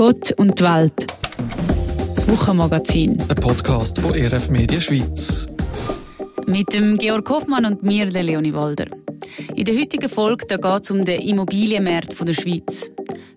Gott 0.00 0.32
und 0.38 0.58
die 0.58 0.64
Welt. 0.64 0.94
Das 2.14 2.26
Wochenmagazin. 2.26 3.20
Ein 3.20 3.36
Podcast 3.36 3.98
von 3.98 4.14
RF 4.14 4.48
Media 4.48 4.80
Schweiz. 4.80 5.46
Mit 6.46 6.72
dem 6.72 6.96
Georg 6.96 7.28
Hoffmann 7.28 7.66
und 7.66 7.82
mir, 7.82 8.06
der 8.06 8.22
Leonie 8.22 8.54
Walder. 8.54 8.86
In 9.54 9.64
der 9.66 9.76
heutigen 9.76 10.08
Folge 10.08 10.46
geht 10.46 10.64
es 10.64 10.90
um 10.90 11.04
den 11.04 11.20
Immobilienmarkt 11.20 12.18
der 12.26 12.32
Schweiz. 12.32 12.90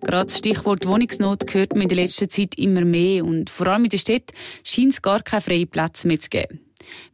Gerade 0.04 0.28
das 0.28 0.38
Stichwort 0.38 0.88
Wohnungsnot 0.88 1.54
hört 1.54 1.74
man 1.74 1.82
in 1.82 1.90
der 1.90 1.98
letzten 1.98 2.30
Zeit 2.30 2.58
immer 2.58 2.86
mehr 2.86 3.26
und 3.26 3.50
vor 3.50 3.68
allem 3.68 3.84
in 3.84 3.90
der 3.90 3.98
Stadt 3.98 4.32
scheint 4.64 4.94
es 4.94 5.02
gar 5.02 5.22
keine 5.22 5.42
freien 5.42 5.68
Plätze 5.68 6.08
mehr 6.08 6.22
zu 6.22 6.30
geben. 6.30 6.62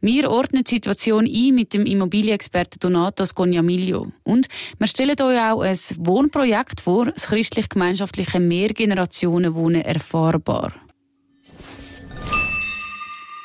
Wir 0.00 0.30
ordnen 0.30 0.64
die 0.64 0.76
Situation 0.76 1.26
ein 1.26 1.52
mit 1.52 1.74
dem 1.74 1.86
Immobilienexperten 1.86 2.80
Donato 2.80 3.24
Scognamiglio. 3.24 4.12
Und 4.24 4.48
wir 4.78 4.86
stellen 4.86 5.20
euch 5.20 5.40
auch 5.40 5.60
ein 5.60 5.78
Wohnprojekt 5.96 6.80
vor, 6.80 7.06
das 7.06 7.26
christlich-gemeinschaftliche 7.26 8.40
Mehrgenerationenwohnen 8.40 9.82
erfahrbar. 9.82 10.74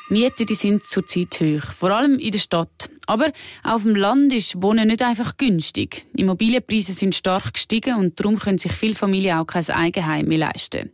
Mieten 0.08 0.46
die 0.46 0.54
sind 0.54 0.84
zurzeit 0.84 1.40
hoch, 1.40 1.72
vor 1.72 1.90
allem 1.90 2.18
in 2.18 2.30
der 2.30 2.38
Stadt. 2.38 2.85
Aber 3.06 3.32
auf 3.62 3.82
dem 3.82 3.94
Land 3.94 4.32
ist 4.32 4.60
Wohnen 4.60 4.88
nicht 4.88 5.02
einfach 5.02 5.36
günstig. 5.36 6.06
Immobilienpreise 6.16 6.92
sind 6.92 7.14
stark 7.14 7.54
gestiegen 7.54 7.96
und 7.96 8.18
darum 8.18 8.38
können 8.38 8.58
sich 8.58 8.72
viele 8.72 8.94
Familien 8.94 9.38
auch 9.38 9.46
kein 9.46 9.68
Eigenheim 9.70 10.26
mehr 10.26 10.38
leisten. 10.38 10.90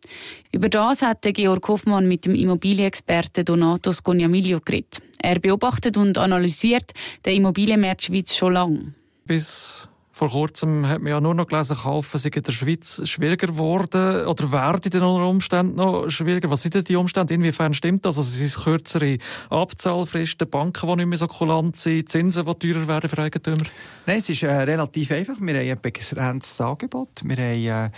Über 0.53 0.69
das 0.69 1.03
hat 1.03 1.23
Georg 1.23 1.67
Hoffmann 1.69 2.07
mit 2.07 2.27
dem 2.27 2.35
Immobilienexperten 2.35 3.45
Donato 3.45 3.91
Scognamiglio 3.93 4.61
geredet. 4.63 5.03
Er 5.19 5.39
beobachtet 5.39 5.97
und 5.97 6.19
analysiert 6.19 6.93
den 7.25 7.39
Immobilienmarkt 7.39 8.03
Schweiz 8.03 8.37
schon 8.37 8.53
lange. 8.53 8.95
Bis 9.25 9.89
vor 10.13 10.29
kurzem 10.29 10.87
hat 10.87 11.01
man 11.01 11.11
ja 11.11 11.21
nur 11.21 11.35
noch 11.35 11.47
gelesen, 11.47 11.77
kaufen 11.77 12.19
sei 12.19 12.29
in 12.35 12.43
der 12.43 12.53
Schweiz 12.53 13.01
schwieriger 13.09 13.47
geworden 13.47 14.27
oder 14.27 14.53
werden 14.53 14.93
in 14.93 15.03
unter 15.03 15.27
Umständen 15.27 15.77
noch 15.77 16.11
schwieriger. 16.11 16.51
Was 16.51 16.63
sind 16.63 16.75
denn 16.75 16.85
die 16.85 16.97
Umstände? 16.97 17.33
Inwiefern 17.33 17.73
stimmt 17.73 18.05
das? 18.05 18.19
Also 18.19 18.31
sind 18.31 18.45
es 18.45 18.63
kürzere 18.63 19.17
Abzahlfristen, 19.49 20.51
Banken, 20.51 20.87
die 20.87 20.97
nicht 20.97 21.07
mehr 21.07 21.19
so 21.19 21.29
kulant 21.29 21.77
sind, 21.77 22.11
Zinsen, 22.11 22.45
die 22.45 22.55
teurer 22.55 22.87
werden 22.87 23.09
für 23.09 23.19
Eigentümer? 23.19 23.65
Nein, 24.05 24.19
es 24.19 24.29
ist 24.29 24.43
äh, 24.43 24.53
relativ 24.53 25.11
einfach. 25.11 25.37
Wir 25.41 25.55
haben 25.55 25.71
ein 25.71 25.81
begrenztes 25.81 26.61
Angebot. 26.61 27.23
Wir 27.25 27.37
haben... 27.37 27.89
Äh 27.89 27.91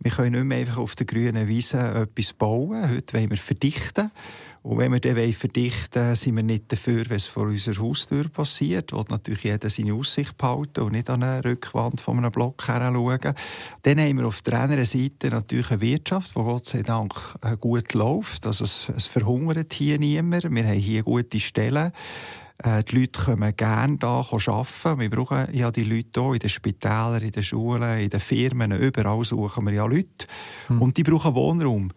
wir 0.00 0.10
können 0.10 0.32
nicht 0.32 0.44
mehr 0.44 0.58
einfach 0.58 0.76
auf 0.76 0.96
der 0.96 1.06
grünen 1.06 1.48
Wiese 1.48 1.78
etwas 1.78 2.34
bauen. 2.34 2.90
Heute 2.90 3.16
wollen 3.16 3.30
wir 3.30 3.38
verdichten. 3.38 4.10
Und 4.64 4.78
wenn 4.78 4.92
wir 4.92 5.00
dann 5.00 5.32
verdichten 5.34 6.02
wollen, 6.02 6.16
sind 6.16 6.36
wir 6.36 6.42
nicht 6.42 6.72
dafür, 6.72 7.04
wenn 7.10 7.18
es 7.18 7.26
vor 7.26 7.42
unserer 7.42 7.82
Haustür 7.82 8.30
passiert, 8.30 8.94
wo 8.94 9.04
natürlich 9.10 9.44
jeder 9.44 9.68
seine 9.68 9.92
Aussicht 9.92 10.38
behalten 10.38 10.80
und 10.80 10.92
nicht 10.92 11.10
an 11.10 11.22
eine 11.22 11.44
Rückwand 11.44 12.00
von 12.00 12.16
einem 12.16 12.32
Block 12.32 12.66
her 12.66 12.90
schauen. 12.90 13.34
Dann 13.82 14.00
haben 14.00 14.16
wir 14.16 14.26
auf 14.26 14.40
der 14.40 14.60
anderen 14.60 14.86
Seite 14.86 15.28
natürlich 15.28 15.70
eine 15.70 15.82
Wirtschaft, 15.82 16.34
die 16.34 16.40
Gott 16.40 16.64
sei 16.64 16.82
Dank 16.82 17.12
äh, 17.42 17.58
gut 17.58 17.92
läuft. 17.92 18.46
Also 18.46 18.64
es, 18.64 18.90
es 18.96 19.06
verhungert 19.06 19.74
hier 19.74 19.98
niemand. 19.98 20.44
Wir 20.44 20.66
haben 20.66 20.78
hier 20.78 21.02
gute 21.02 21.40
Stellen. 21.40 21.92
Äh, 22.56 22.84
die 22.84 23.00
Leute 23.00 23.22
kommen 23.22 23.54
gerne 23.54 23.98
hier 24.00 24.48
arbeiten. 24.48 24.98
Wir 24.98 25.10
brauchen 25.10 25.46
ja 25.52 25.70
die 25.70 25.84
Leute 25.84 26.22
hier 26.22 26.32
in 26.32 26.38
den 26.38 26.48
Spitälern, 26.48 27.22
in 27.22 27.32
den 27.32 27.44
Schulen, 27.44 27.98
in 27.98 28.08
den 28.08 28.20
Firmen, 28.20 28.72
überall 28.72 29.24
suchen 29.24 29.66
wir 29.66 29.74
ja 29.74 29.84
Leute. 29.84 30.26
Hm. 30.68 30.80
Und 30.80 30.96
die 30.96 31.02
brauchen 31.02 31.34
Wohnraum. 31.34 31.92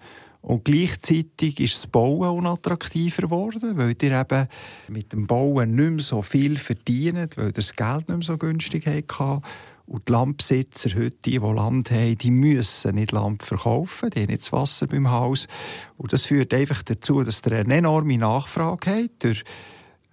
Und 0.47 0.63
gleichzeitig 0.63 1.59
ist 1.59 1.75
das 1.75 1.87
Bauen 1.87 2.37
unattraktiver 2.37 3.23
geworden, 3.23 3.75
weil 3.75 3.97
ihr 4.01 4.17
eben 4.17 4.47
mit 4.87 5.11
dem 5.11 5.27
Bauen 5.27 5.75
nicht 5.75 5.89
mehr 5.89 5.99
so 5.99 6.21
viel 6.21 6.57
verdient, 6.57 7.35
weil 7.35 7.47
ihr 7.47 7.51
das 7.51 7.75
Geld 7.75 8.07
nicht 8.07 8.17
mehr 8.17 8.21
so 8.21 8.37
günstig 8.37 8.87
hatte. 8.87 9.41
Und 9.87 10.07
die 10.07 10.11
Landbesitzer 10.13 10.91
heute, 10.95 11.17
die, 11.25 11.31
die 11.31 11.37
Land 11.39 11.91
haben, 11.91 12.17
die 12.17 12.31
müssen 12.31 12.95
nicht 12.95 13.11
Land 13.11 13.43
verkaufen, 13.43 14.09
die 14.09 14.21
haben 14.21 14.27
nicht 14.27 14.43
das 14.43 14.53
Wasser 14.53 14.87
beim 14.87 15.11
Haus. 15.11 15.49
Und 15.97 16.13
das 16.13 16.23
führt 16.23 16.53
einfach 16.53 16.81
dazu, 16.81 17.23
dass 17.23 17.41
ihr 17.45 17.51
eine 17.51 17.75
enorme 17.75 18.17
Nachfrage 18.17 18.89
habt 18.89 19.25
durch 19.25 19.43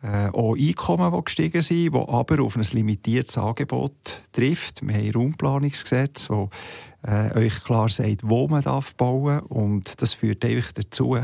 äh, 0.04 0.28
auch 0.28 0.54
Einkommen, 0.54 1.12
die 1.12 1.24
gestiegen 1.24 1.62
sind, 1.62 1.94
die 1.94 1.98
aber 1.98 2.42
auf 2.42 2.56
ein 2.56 2.66
limitiertes 2.72 3.38
Angebot 3.38 4.20
trifft. 4.32 4.86
Wir 4.86 4.96
haben 4.96 5.04
ein 5.04 5.12
Raumplanungsgesetz, 5.12 6.28
das 6.28 7.32
äh, 7.34 7.38
euch 7.38 7.64
klar 7.64 7.88
sagt, 7.88 8.20
wo 8.22 8.46
man 8.46 8.62
darf 8.62 8.94
bauen. 8.96 9.40
Und 9.40 10.02
das 10.02 10.12
führt 10.12 10.44
einfach 10.44 10.72
dazu, 10.72 11.18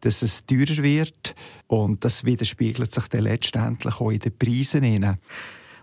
dass 0.00 0.22
es 0.22 0.46
teurer 0.46 0.82
wird. 0.82 1.34
Und 1.66 2.02
das 2.02 2.24
widerspiegelt 2.24 2.90
sich 2.90 3.08
dann 3.08 3.24
letztendlich 3.24 4.00
auch 4.00 4.10
in 4.10 4.20
den 4.20 4.36
Preisen. 4.38 5.18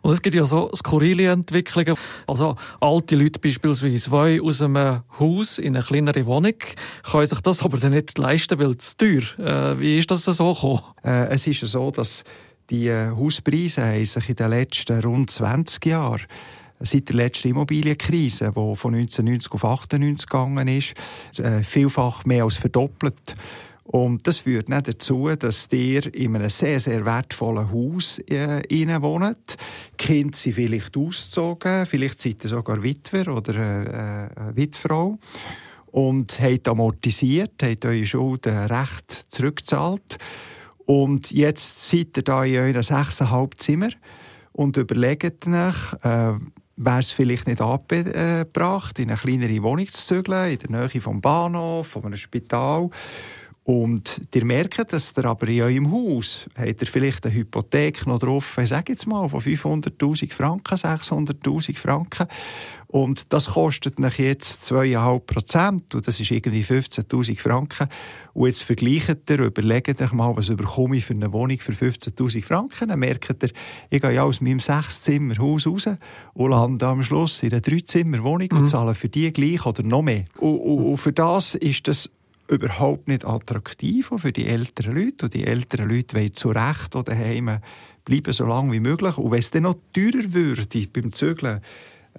Und 0.05 0.13
es 0.13 0.21
gibt 0.21 0.35
ja 0.35 0.45
so 0.45 0.69
skurrile 0.75 1.31
Entwicklungen. 1.31 1.95
Also 2.27 2.55
alte 2.79 3.15
Leute 3.15 3.39
beispielsweise 3.39 4.11
wollen 4.11 4.39
aus 4.39 4.61
einem 4.61 5.01
Haus 5.19 5.57
in 5.57 5.75
eine 5.75 5.83
kleinere 5.83 6.27
Wohnung, 6.27 6.53
können 7.09 7.25
sich 7.25 7.39
das 7.41 7.63
aber 7.63 7.79
dann 7.79 7.93
nicht 7.93 8.15
leisten, 8.19 8.59
weil 8.59 8.75
es 8.77 8.95
teuer. 8.95 9.23
Äh, 9.39 9.79
wie 9.79 9.97
ist 9.97 10.11
das 10.11 10.25
so 10.25 10.53
gekommen? 10.53 10.81
Äh, 11.03 11.29
es 11.29 11.47
ist 11.47 11.61
so, 11.61 11.89
dass 11.89 12.23
die 12.69 12.87
äh, 12.87 13.09
Hauspreise 13.15 13.83
haben 13.83 14.05
sich 14.05 14.29
in 14.29 14.35
den 14.35 14.51
letzten 14.51 14.99
rund 14.99 15.31
20 15.31 15.83
Jahren 15.87 16.21
seit 16.81 17.09
der 17.09 17.15
letzten 17.15 17.47
Immobilienkrise, 17.47 18.53
die 18.55 18.75
von 18.75 18.93
1990 18.93 19.53
auf 19.53 19.65
1998 19.65 20.29
gegangen 20.29 20.67
ist, 20.67 21.39
äh, 21.39 21.63
vielfach 21.63 22.25
mehr 22.25 22.43
als 22.43 22.57
verdoppelt. 22.57 23.35
Und 23.85 24.25
das 24.25 24.39
führt 24.39 24.67
nicht 24.67 24.87
dazu, 24.87 25.29
dass 25.35 25.71
ihr 25.71 26.13
in 26.13 26.35
einem 26.35 26.49
sehr, 26.49 26.79
sehr 26.79 27.05
wertvollen 27.05 27.71
Haus 27.71 28.17
äh, 28.27 28.61
wohnt. 29.01 29.57
Die 29.91 29.97
Kinder 29.97 30.35
sind 30.35 30.53
vielleicht 30.53 30.97
ausgezogen, 30.97 31.85
vielleicht 31.85 32.19
seid 32.19 32.43
ihr 32.43 32.49
sogar 32.49 32.81
Witwer 32.81 33.27
oder 33.27 33.55
äh, 33.55 34.25
äh, 34.25 34.55
Witfrau 34.55 35.19
und 35.91 36.39
habt 36.41 36.67
amortisiert, 36.67 37.61
habt 37.61 37.85
eure 37.85 38.05
Schulden 38.05 38.57
recht 38.57 39.31
zurückgezahlt. 39.31 40.17
Und 40.85 41.31
jetzt 41.31 41.87
seid 41.87 42.17
ihr 42.17 42.23
da 42.23 42.43
in 42.43 42.57
euren 42.57 42.83
sechseinhalb 42.83 43.59
Zimmer 43.59 43.89
und 44.51 44.77
überlegt 44.77 45.45
nach, 45.45 45.93
äh, 46.03 46.39
wäre 46.77 46.99
es 46.99 47.11
vielleicht 47.11 47.47
nicht 47.47 47.61
angebracht, 47.61 48.99
in 48.99 49.09
eine 49.09 49.17
kleinere 49.17 49.63
Wohnung 49.63 49.87
zu 49.87 50.05
zügeln, 50.05 50.51
in 50.51 50.57
der 50.57 50.87
Nähe 50.87 51.01
vom 51.01 51.21
Bahnhof, 51.21 51.87
von 51.87 52.05
einem 52.05 52.17
Spital 52.17 52.89
und 53.67 54.21
ihr 54.31 54.45
merkt, 54.45 54.93
dass 54.93 55.11
ihr 55.17 55.25
aber 55.25 55.47
in 55.47 55.63
eurem 55.63 55.91
Haus 55.91 56.45
habt 56.55 56.83
ihr 56.83 56.87
vielleicht 56.87 57.25
eine 57.25 57.33
Hypothek 57.33 58.05
noch 58.05 58.19
drauf, 58.19 58.59
sage 58.63 58.93
jetzt 58.93 59.07
mal, 59.07 59.27
von 59.27 59.41
500'000 59.41 60.31
Franken, 60.31 60.77
600'000 60.77 61.75
Franken. 61.75 62.27
Und 62.85 63.33
das 63.33 63.47
kostet 63.47 63.99
euch 63.99 64.19
jetzt 64.19 64.71
2,5 64.71 65.19
Prozent. 65.21 65.95
Und 65.95 66.07
das 66.07 66.19
ist 66.19 66.29
irgendwie 66.29 66.61
15'000 66.61 67.39
Franken. 67.39 67.87
Und 68.33 68.45
jetzt 68.45 68.61
vergleicht 68.61 69.27
ihr, 69.31 69.39
überlegt 69.39 69.99
euch 69.99 70.11
mal, 70.11 70.37
was 70.37 70.55
bekomme 70.55 70.97
ich 70.97 71.05
für 71.05 71.15
eine 71.15 71.33
Wohnung 71.33 71.57
für 71.57 71.71
15'000 71.71 72.43
Franken. 72.43 72.89
Dann 72.89 72.99
merkt 72.99 73.43
ihr, 73.43 73.49
ich 73.89 73.99
gehe 73.99 74.13
ja 74.13 74.25
aus 74.25 74.41
meinem 74.41 74.59
Sechszimmerhaus 74.59 75.65
raus 75.65 75.89
und 76.35 76.51
lande 76.51 76.85
am 76.85 77.01
Schluss 77.01 77.41
in 77.41 77.51
einer 77.51 77.61
Dreizimmerwohnung 77.61 78.49
mhm. 78.51 78.57
und 78.59 78.67
zahle 78.67 78.93
für 78.93 79.09
die 79.09 79.33
gleich 79.33 79.65
oder 79.65 79.81
noch 79.81 80.03
mehr. 80.03 80.25
Und, 80.37 80.59
und, 80.59 80.85
und 80.85 80.97
für 80.97 81.13
das 81.13 81.55
ist 81.55 81.87
das 81.87 82.11
überhaupt 82.47 83.07
nicht 83.07 83.25
attraktiv 83.25 84.11
für 84.17 84.31
die 84.31 84.47
älteren 84.47 84.95
Leute. 84.95 85.25
Und 85.25 85.33
die 85.33 85.45
älteren 85.45 85.89
Leute 85.89 86.15
wollen 86.15 86.33
zu 86.33 86.49
Recht 86.49 86.95
oder 86.95 87.15
daheim 87.15 87.59
bleiben 88.03 88.33
so 88.33 88.45
lange 88.45 88.71
wie 88.73 88.79
möglich. 88.79 89.17
Und 89.17 89.31
wenn 89.31 89.39
es 89.39 89.51
dann 89.51 89.63
noch 89.63 89.77
teurer 89.93 90.33
würde 90.33 90.87
beim 90.93 91.11
Zügeln, 91.11 91.61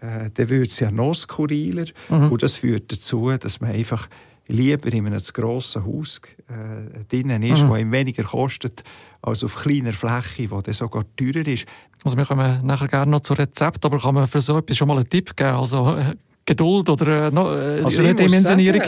äh, 0.00 0.30
dann 0.34 0.48
würde 0.48 0.66
es 0.66 0.80
ja 0.80 0.90
noch 0.90 1.14
skurriler. 1.14 1.86
Mhm. 2.08 2.32
Und 2.32 2.42
das 2.42 2.56
führt 2.56 2.92
dazu, 2.92 3.30
dass 3.38 3.60
man 3.60 3.70
einfach 3.70 4.08
lieber 4.48 4.92
in 4.92 5.06
einem 5.06 5.22
zu 5.22 5.32
grossen 5.32 5.84
Haus 5.84 6.20
äh, 6.48 7.04
drinnen 7.08 7.42
ist, 7.42 7.62
mhm. 7.62 7.68
wo 7.68 7.76
ihm 7.76 7.92
weniger 7.92 8.24
kostet, 8.24 8.84
als 9.22 9.42
auf 9.42 9.56
kleiner 9.56 9.92
Fläche, 9.92 10.50
wo 10.50 10.60
dann 10.60 10.74
sogar 10.74 11.04
teurer 11.16 11.46
ist. 11.46 11.66
Also 12.04 12.16
wir 12.16 12.24
kommen 12.24 12.64
nachher 12.64 12.88
gerne 12.88 13.10
noch 13.10 13.20
zu 13.20 13.34
Rezept, 13.34 13.84
aber 13.84 13.98
kann 13.98 14.14
man 14.14 14.26
für 14.26 14.40
so 14.40 14.58
etwas 14.58 14.76
schon 14.76 14.88
mal 14.88 14.98
einen 14.98 15.08
Tipp 15.08 15.36
geben? 15.36 15.56
Also 15.56 15.96
äh, 15.96 16.14
Geduld 16.46 16.88
oder 16.88 17.32
äh, 17.32 17.82
also? 17.82 18.02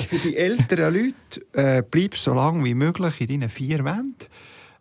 Sagen, 0.03 0.19
für 0.21 0.29
die 0.29 0.37
älteren 0.37 0.95
Leute 0.95 1.43
äh, 1.53 1.83
bleib 1.89 2.17
so 2.17 2.33
lange 2.33 2.65
wie 2.65 2.75
möglich 2.75 3.21
in 3.21 3.29
deinen 3.29 3.49
vier 3.49 3.85
Wänden. 3.85 4.15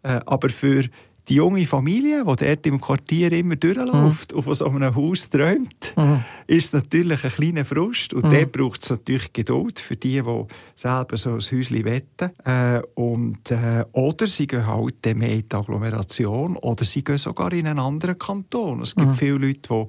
Äh, 0.04 0.20
aber 0.26 0.50
für 0.50 0.84
die 1.28 1.36
junge 1.36 1.66
Familie, 1.66 2.24
die 2.24 2.46
dort 2.46 2.68
im 2.68 2.80
Quartier 2.80 3.32
immer 3.34 3.56
durchläuft 3.56 4.32
mhm. 4.32 4.38
und 4.38 4.44
von 4.44 4.56
so 4.56 4.66
einem 4.68 4.96
Haus 4.96 5.30
träumt, 5.30 5.94
mhm. 5.96 6.24
ist 6.46 6.74
natürlich 6.74 7.24
ein 7.24 7.32
kleiner 7.32 7.66
Frust. 7.66 8.14
Und 8.14 8.26
mhm. 8.26 8.30
der 8.30 8.46
braucht 8.46 8.84
es 8.84 8.90
natürlich 8.92 9.34
Geduld 9.34 9.80
für 9.80 9.96
die, 9.96 10.22
die 10.22 10.46
selber 10.76 11.18
so 11.18 11.32
ein 11.32 11.42
Häuschen 11.42 11.84
wetten. 11.84 12.32
Äh, 12.46 12.82
und, 12.96 13.52
äh, 13.52 13.84
oder 13.92 14.28
sie 14.28 14.48
gehen 14.48 14.66
halt 14.66 15.06
mehr 15.16 15.34
in 15.34 15.50
die 15.50 15.56
Agglomeration 15.56 16.56
oder 16.58 16.86
sie 16.86 17.04
gehen 17.04 17.18
sogar 17.18 17.52
in 17.52 17.68
einen 17.68 17.80
anderen 17.80 18.18
Kanton. 18.18 18.82
Es 18.82 18.96
gibt 18.96 19.10
mhm. 19.10 19.16
viele 19.16 19.38
Leute, 19.38 19.60
die 19.70 19.88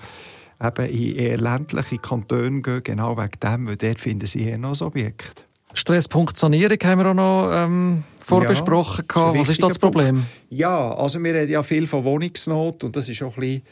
eben 0.62 0.86
in 0.86 1.16
eher 1.16 1.38
ländliche 1.38 1.98
Kantone 1.98 2.62
gehen, 2.62 2.82
genau 2.82 3.16
wegen 3.16 3.40
dem, 3.42 3.66
weil 3.66 3.76
dort 3.76 4.00
finden 4.00 4.26
sie 4.26 4.44
hier 4.44 4.58
noch 4.58 4.80
ein 4.80 4.86
Objekt. 4.86 5.44
Stresspunkt 5.74 6.36
Sanierung 6.36 6.78
haben 6.82 6.98
wir 7.00 7.10
auch 7.10 7.14
noch 7.14 7.50
ähm, 7.52 8.04
vorbesprochen. 8.20 9.04
Ja, 9.14 9.34
Was 9.34 9.48
ist 9.48 9.62
das 9.62 9.78
Problem? 9.78 10.24
Ja, 10.50 10.94
also 10.94 11.22
wir 11.22 11.34
reden 11.34 11.52
ja 11.52 11.62
viel 11.62 11.86
von 11.86 12.04
Wohnungsnot 12.04 12.84
und 12.84 12.96
das 12.96 13.08
ist 13.08 13.22
auch 13.22 13.36
ein 13.36 13.40
bisschen 13.40 13.62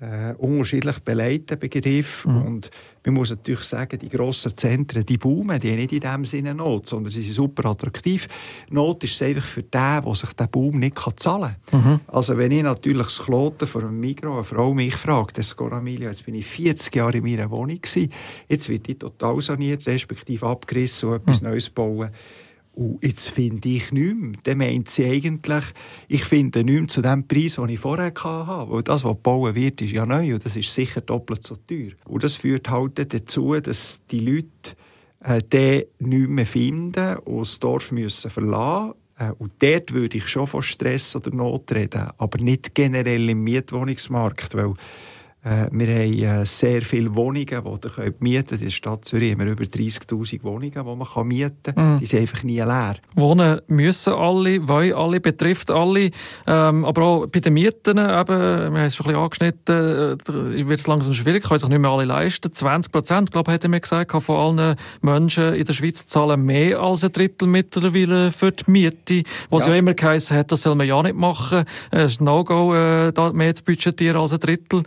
äh, 0.00 0.34
unterschiedlich 0.34 0.98
beleidigten 1.00 1.58
Begriff. 1.58 2.24
Mhm. 2.26 2.42
Und 2.42 2.70
man 3.04 3.14
muss 3.14 3.30
natürlich 3.30 3.64
sagen, 3.64 3.98
die 3.98 4.08
grossen 4.08 4.54
Zentren, 4.56 5.04
die 5.04 5.18
boomen, 5.18 5.58
die 5.58 5.70
haben 5.70 5.78
nicht 5.78 5.92
in 5.92 6.00
dem 6.00 6.24
Sinne 6.24 6.54
Not, 6.54 6.88
sondern 6.88 7.10
sie 7.10 7.22
sind 7.22 7.34
super 7.34 7.70
attraktiv. 7.70 8.28
Not 8.70 9.02
ist 9.04 9.14
es 9.14 9.22
einfach 9.22 9.44
für 9.44 9.62
den, 9.62 10.02
der 10.04 10.14
sich 10.14 10.32
diesen 10.32 10.50
Boom 10.50 10.78
nicht 10.78 10.98
zahlen 11.16 11.56
kann. 11.66 11.80
Mhm. 11.80 12.00
Also 12.06 12.36
wenn 12.36 12.52
ich 12.52 12.62
natürlich 12.62 13.06
das 13.06 13.18
Kloten 13.20 13.66
von 13.66 13.84
einem 13.84 13.98
Migros, 13.98 14.34
eine 14.34 14.44
Frau 14.44 14.74
mich 14.74 14.94
fragt, 14.94 15.38
das 15.38 15.48
Scoramilio, 15.48 16.08
jetzt 16.08 16.24
bin 16.24 16.34
ich 16.34 16.46
40 16.46 16.94
Jahre 16.94 17.18
in 17.18 17.24
meiner 17.24 17.50
Wohnung 17.50 17.80
gewesen, 17.80 18.12
jetzt 18.48 18.68
wird 18.68 18.86
die 18.86 18.96
total 18.96 19.40
saniert, 19.40 19.86
respektive 19.86 20.46
abgerissen 20.46 21.08
und 21.08 21.16
etwas 21.16 21.42
mhm. 21.42 21.48
Neues 21.48 21.70
bauen. 21.70 22.10
Und 22.78 23.02
jetzt 23.02 23.30
finde 23.30 23.68
ich 23.70 23.90
nichts 23.90 24.20
mehr. 24.20 24.38
Dann 24.44 24.58
meint 24.58 24.88
sie 24.88 25.04
eigentlich, 25.04 25.64
ich 26.06 26.24
finde 26.24 26.62
nichts 26.62 26.78
mehr 26.78 26.88
zu 26.88 27.02
dem 27.02 27.26
Preis, 27.26 27.56
den 27.56 27.70
ich 27.70 27.80
vorher 27.80 28.12
hatte. 28.14 28.70
Weil 28.70 28.82
das, 28.84 29.02
was 29.02 29.16
gebaut 29.16 29.56
wird, 29.56 29.82
ist 29.82 29.90
ja 29.90 30.06
neu 30.06 30.34
und 30.34 30.44
das 30.44 30.54
ist 30.56 30.72
sicher 30.72 31.00
doppelt 31.00 31.42
so 31.42 31.56
teuer. 31.56 31.90
Und 32.04 32.22
das 32.22 32.36
führt 32.36 32.70
halt 32.70 33.12
dazu, 33.12 33.58
dass 33.58 34.02
die 34.12 34.20
Leute 34.20 34.76
äh, 35.24 35.42
den 35.42 35.86
nicht 35.98 36.28
mehr 36.28 36.46
finden 36.46 37.16
und 37.16 37.40
das 37.40 37.58
Dorf 37.58 37.90
müssen 37.90 38.30
verlassen. 38.30 38.92
Äh, 39.18 39.32
und 39.38 39.54
dort 39.58 39.92
würde 39.92 40.18
ich 40.18 40.28
schon 40.28 40.46
von 40.46 40.62
Stress 40.62 41.16
oder 41.16 41.34
Not 41.34 41.72
reden, 41.72 42.10
aber 42.16 42.38
nicht 42.38 42.76
generell 42.76 43.28
im 43.28 43.42
Mietwohnungsmarkt, 43.42 44.54
weil 44.54 44.74
äh, 45.44 45.68
wir 45.70 45.86
haben 45.86 46.42
äh, 46.42 46.46
sehr 46.46 46.82
viele 46.82 47.14
Wohnungen, 47.14 47.46
die 47.46 47.54
ihr 47.54 48.14
mieten 48.18 48.48
könnt. 48.48 48.52
In 48.52 48.60
der 48.60 48.70
Stadt 48.70 49.04
Zürich 49.04 49.32
haben 49.32 49.40
wir 49.40 49.52
über 49.52 49.64
30'000 49.64 50.42
Wohnungen, 50.42 50.72
die 50.72 50.78
man 50.82 51.28
mieten 51.28 51.74
kann. 51.74 51.96
Mm. 51.96 51.98
Die 52.00 52.06
sind 52.06 52.20
einfach 52.20 52.42
nie 52.42 52.58
leer. 52.58 52.96
Wohnen 53.14 53.60
müssen 53.68 54.14
alle, 54.14 54.66
wollen 54.66 54.94
alle, 54.94 55.20
betrifft 55.20 55.70
alle. 55.70 56.10
Ähm, 56.46 56.84
aber 56.84 57.02
auch 57.02 57.26
bei 57.28 57.38
den 57.38 57.54
Mieten, 57.54 57.98
eben, 57.98 57.98
wir 57.98 58.08
haben 58.08 58.76
es 58.76 58.96
schon 58.96 59.06
ein 59.06 59.12
bisschen 59.12 59.22
angeschnitten, 59.22 59.76
äh, 59.76 60.68
wird 60.68 60.80
es 60.80 60.86
langsam 60.88 61.12
schwierig, 61.14 61.44
können 61.44 61.60
sich 61.60 61.68
nicht 61.68 61.78
mehr 61.78 61.90
alle 61.90 62.04
leisten. 62.04 62.52
20 62.52 62.92
Prozent, 62.92 63.30
glaube 63.30 63.54
ich, 63.54 63.62
er 63.62 63.68
mir 63.68 63.80
gesagt, 63.80 64.10
von 64.20 64.58
allen 64.58 64.76
Menschen 65.02 65.54
in 65.54 65.64
der 65.64 65.72
Schweiz 65.72 66.06
zahlen 66.08 66.44
mehr 66.44 66.80
als 66.80 67.04
ein 67.04 67.12
Drittel 67.12 67.46
mittlerweile 67.46 68.32
für 68.32 68.50
die 68.50 68.64
Miete. 68.68 69.22
Was 69.50 69.66
ja, 69.66 69.72
ja 69.72 69.78
immer 69.78 69.94
geheißen 69.94 70.36
hat, 70.36 70.50
das 70.50 70.62
soll 70.62 70.74
man 70.74 70.88
ja 70.88 71.00
nicht 71.00 71.14
machen. 71.14 71.64
Es 71.92 72.12
ist 72.12 72.20
No-Go, 72.20 72.72
mehr 73.32 73.54
zu 73.54 73.62
budgetieren 73.62 74.20
als 74.20 74.32
ein 74.32 74.40
Drittel 74.40 74.82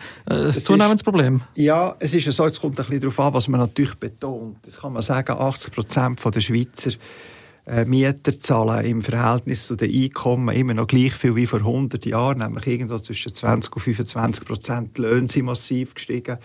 ein 0.46 0.54
zunehmendes 0.54 1.04
Problem. 1.04 1.42
Ja, 1.56 1.96
es 2.00 2.14
ist 2.14 2.32
so, 2.32 2.46
es 2.46 2.60
kommt 2.60 2.80
ein 2.80 2.86
bisschen 2.86 3.02
darauf 3.02 3.20
an, 3.20 3.34
was 3.34 3.48
man 3.48 3.60
natürlich 3.60 3.96
betont. 3.96 4.58
Das 4.64 4.80
kann 4.80 4.94
man 4.94 5.02
sagen, 5.02 5.38
80 5.38 5.74
Prozent 5.74 6.20
der 6.24 6.40
Schweizer 6.40 6.92
äh, 7.66 7.86
Mieter 7.86 8.40
zahlen 8.40 8.86
im 8.86 9.02
Verhältnis 9.02 9.68
zu 9.68 9.76
den 9.76 9.94
Einkommen 9.94 10.56
immer 10.56 10.74
noch 10.74 10.88
gleich 10.88 11.14
viel 11.14 11.36
wie 11.36 11.48
vor 11.48 11.60
100 11.60 12.06
Jahren, 12.06 12.40
nämlich 12.40 12.68
irgendwo 12.68 12.98
zwischen 13.00 13.34
20 13.34 13.76
und 13.76 13.82
25 13.82 14.46
Prozent. 14.46 14.98
Die 14.98 15.02
Löhne 15.02 15.28
sind 15.28 15.46
massiv 15.46 15.94
gestiegen. 15.94 16.38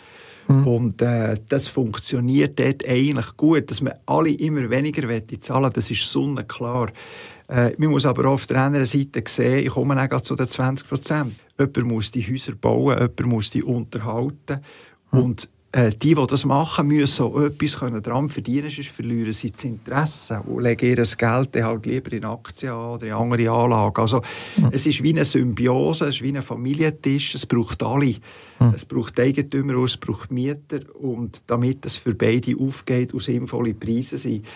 Mhm. 0.48 0.66
Und 0.66 1.02
äh, 1.02 1.38
das 1.48 1.68
funktioniert 1.68 2.58
dort 2.58 2.86
eigentlich 2.88 3.36
gut. 3.36 3.70
Dass 3.70 3.80
man 3.80 3.94
alle 4.06 4.30
immer 4.30 4.68
weniger 4.70 5.08
zahlen 5.40 5.70
das 5.72 5.90
ist 5.90 6.10
sonnenklar. 6.10 6.90
Äh, 7.48 7.72
man 7.78 7.90
muss 7.90 8.06
aber 8.06 8.28
auf 8.28 8.46
der 8.46 8.62
anderen 8.62 8.86
Seite 8.86 9.22
sehen, 9.26 9.66
ich 9.66 9.70
komme 9.70 10.08
auch 10.10 10.20
zu 10.20 10.36
den 10.36 10.48
20 10.48 10.88
Prozent. 10.88 11.34
Jemand 11.58 11.84
muss 11.84 12.10
die 12.10 12.22
Häuser 12.22 12.54
bauen, 12.54 12.94
jemand 12.94 13.26
muss 13.26 13.50
die 13.50 13.62
unterhalten. 13.62 14.60
Mhm. 15.10 15.18
Und 15.18 15.48
die, 15.74 16.14
die 16.14 16.26
das 16.26 16.44
machen, 16.44 16.86
müssen 16.86 17.24
auch 17.24 17.40
etwas 17.40 17.78
daran 18.02 18.28
verdienen, 18.28 18.70
sonst 18.70 18.88
verlieren 18.88 19.32
sie 19.32 19.50
das 19.50 19.64
Interesse 19.64 20.40
und 20.46 20.62
legen 20.62 20.86
ihr 20.86 20.96
Geld 20.96 21.54
dann 21.54 21.64
halt 21.64 21.86
lieber 21.86 22.12
in 22.12 22.24
Aktien 22.24 22.72
oder 22.72 23.06
in 23.06 23.12
andere 23.12 23.50
Anlagen. 23.50 24.00
Also, 24.00 24.22
mhm. 24.56 24.70
Es 24.72 24.86
ist 24.86 25.02
wie 25.02 25.10
eine 25.10 25.24
Symbiose, 25.24 26.06
es 26.06 26.16
ist 26.16 26.22
wie 26.22 26.34
ein 26.34 26.42
Familientisch, 26.42 27.34
es 27.34 27.44
braucht 27.44 27.82
alle. 27.82 28.16
Mhm. 28.58 28.72
Es 28.74 28.84
braucht 28.84 29.20
Eigentümer, 29.20 29.82
es 29.84 29.96
braucht 29.96 30.30
Mieter 30.30 30.80
und 30.94 31.42
damit 31.46 31.84
es 31.84 31.96
für 31.96 32.14
beide 32.14 32.56
aufgeht 32.58 33.12
und 33.12 33.22
sinnvolle 33.22 33.74
Preise 33.74 34.16
sind. 34.16 34.46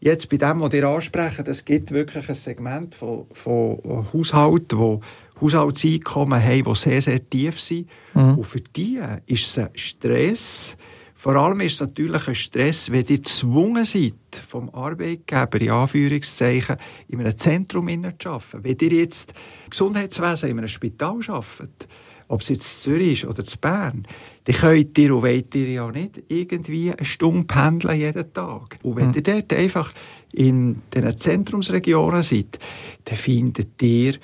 Jetzt 0.00 0.28
bei 0.28 0.36
dem, 0.36 0.60
was 0.60 0.72
ihr 0.74 0.84
ansprechen, 0.86 1.44
es 1.48 1.64
gibt 1.64 1.90
wirklich 1.90 2.28
ein 2.28 2.34
Segment 2.36 2.94
von, 2.94 3.26
von 3.32 4.06
Haushalten, 4.12 4.78
wo 4.78 5.00
Haushaltseinkommen 5.40 6.42
haben, 6.42 6.64
die 6.64 6.74
sehr, 6.74 7.02
sehr 7.02 7.28
tief 7.28 7.60
sind. 7.60 7.88
Mhm. 8.14 8.38
Und 8.38 8.44
für 8.44 8.60
die 8.60 9.00
ist 9.26 9.46
es 9.46 9.58
ein 9.58 9.70
Stress. 9.74 10.76
Vor 11.14 11.34
allem 11.34 11.60
ist 11.60 11.74
es 11.74 11.80
natürlich 11.80 12.28
ein 12.28 12.34
Stress, 12.36 12.90
wenn 12.90 13.04
ihr 13.06 13.18
gezwungen 13.18 13.84
seid, 13.84 14.14
vom 14.46 14.70
Arbeitgeber, 14.70 15.60
in 15.60 15.70
Anführungszeichen, 15.70 16.76
in 17.08 17.18
einem 17.18 17.36
Zentrum 17.36 17.88
zu 17.88 18.28
arbeiten. 18.28 18.62
Wenn 18.62 18.76
ihr 18.80 18.92
jetzt 18.98 19.34
Gesundheitswesen 19.68 20.50
in 20.50 20.58
einem 20.58 20.68
Spital 20.68 21.18
arbeitet, 21.26 21.88
ob 22.28 22.42
es 22.42 22.50
jetzt 22.50 22.82
Zürich 22.82 23.24
ist 23.24 23.28
oder 23.28 23.42
zu 23.42 23.58
Bern, 23.58 24.06
dann 24.44 24.56
könnt 24.56 24.96
ihr 24.96 25.14
und 25.14 25.22
wollt 25.22 25.54
ihr 25.54 25.68
ja 25.68 25.90
nicht 25.90 26.22
irgendwie 26.28 26.92
eine 26.92 27.04
Stunde 27.04 27.46
pendeln 27.46 27.98
jeden 27.98 28.32
Tag. 28.32 28.78
Und 28.82 28.96
wenn 28.96 29.08
mhm. 29.08 29.14
ihr 29.14 29.22
dort 29.22 29.52
einfach 29.54 29.92
in 30.32 30.82
den 30.94 31.16
Zentrumsregionen 31.16 32.22
seid, 32.22 32.58
dann 33.06 33.16
findet 33.16 33.82
ihr 33.82 34.14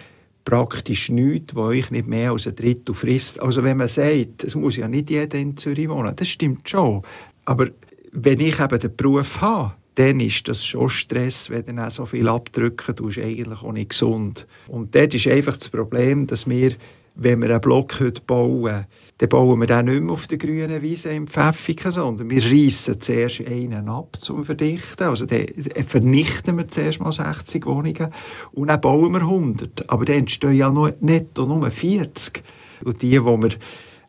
praktisch 0.44 1.08
nichts, 1.08 1.54
wo 1.54 1.62
euch 1.62 1.90
nicht 1.90 2.08
mehr 2.08 2.32
als 2.32 2.46
ein 2.46 2.54
Drittel 2.54 2.94
frisst. 2.94 3.40
Also 3.40 3.64
wenn 3.64 3.78
man 3.78 3.88
sagt, 3.88 4.44
es 4.44 4.54
muss 4.54 4.76
ja 4.76 4.88
nicht 4.88 5.10
jeder 5.10 5.38
in 5.38 5.56
Zürich 5.56 5.88
wohnen, 5.88 6.14
das 6.14 6.28
stimmt 6.28 6.68
schon. 6.68 7.02
Aber 7.44 7.68
wenn 8.12 8.40
ich 8.40 8.60
eben 8.60 8.78
den 8.78 8.96
Beruf 8.96 9.40
habe, 9.40 9.74
dann 9.96 10.20
ist 10.20 10.48
das 10.48 10.64
schon 10.64 10.90
Stress, 10.90 11.50
wenn 11.50 11.64
dann 11.64 11.78
auch 11.78 11.90
so 11.90 12.04
viel 12.04 12.28
abdrücken 12.28 12.96
tust, 12.96 13.18
eigentlich 13.18 13.62
auch 13.62 13.72
nicht 13.72 13.90
gesund. 13.90 14.46
Und 14.66 14.94
dort 14.94 15.14
ist 15.14 15.28
einfach 15.28 15.56
das 15.56 15.68
Problem, 15.68 16.26
dass 16.26 16.48
wir 16.48 16.72
wenn 17.14 17.40
wir 17.42 17.50
einen 17.50 17.60
Block 17.60 17.94
bauen, 18.26 18.86
dann 19.18 19.28
bauen 19.28 19.60
wir 19.60 19.66
den 19.66 19.84
nicht 19.86 20.02
mehr 20.02 20.12
auf 20.12 20.26
der 20.26 20.38
grünen 20.38 20.82
Wiese 20.82 21.10
im 21.10 21.28
Pfäffiken, 21.28 21.92
sondern 21.92 22.28
wir 22.30 22.42
reissen 22.42 23.00
zuerst 23.00 23.46
einen 23.46 23.88
ab 23.88 24.16
zum 24.18 24.44
Verdichten. 24.44 25.04
Also 25.04 25.24
dann 25.24 25.46
vernichten 25.86 26.56
wir 26.58 26.66
zuerst 26.66 27.00
mal 27.00 27.12
60 27.12 27.64
Wohnungen 27.64 28.08
und 28.52 28.68
dann 28.68 28.80
bauen 28.80 29.12
wir 29.12 29.20
100. 29.20 29.88
Aber 29.88 30.04
dann 30.04 30.16
entstehen 30.16 30.54
ja 30.54 30.70
noch 30.70 30.90
netto 31.00 31.46
nur 31.46 31.70
40. 31.70 32.42
Und 32.84 33.02
die, 33.02 33.10
die 33.10 33.24
wir 33.24 33.50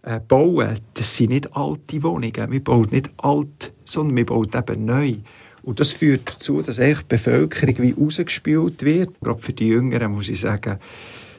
äh, 0.02 0.20
bauen, 0.20 0.80
das 0.96 1.16
sind 1.16 1.30
nicht 1.30 1.56
alte 1.56 2.02
Wohnungen. 2.02 2.52
Wir 2.52 2.64
bauen 2.64 2.88
nicht 2.90 3.12
alt, 3.18 3.74
sondern 3.86 4.18
wir 4.18 4.26
bauen 4.26 4.50
eben 4.56 4.86
neu. 4.86 5.16
Und 5.62 5.80
das 5.80 5.92
führt 5.92 6.30
dazu, 6.30 6.62
dass 6.62 6.80
echt 6.80 7.04
die 7.04 7.16
Bevölkerung 7.16 7.76
wie 7.80 7.96
rausgespielt 8.00 8.84
wird. 8.84 9.20
Gerade 9.22 9.42
für 9.42 9.54
die 9.54 9.68
Jüngeren 9.68 10.12
muss 10.12 10.30
ich 10.30 10.42
sagen, 10.42 10.80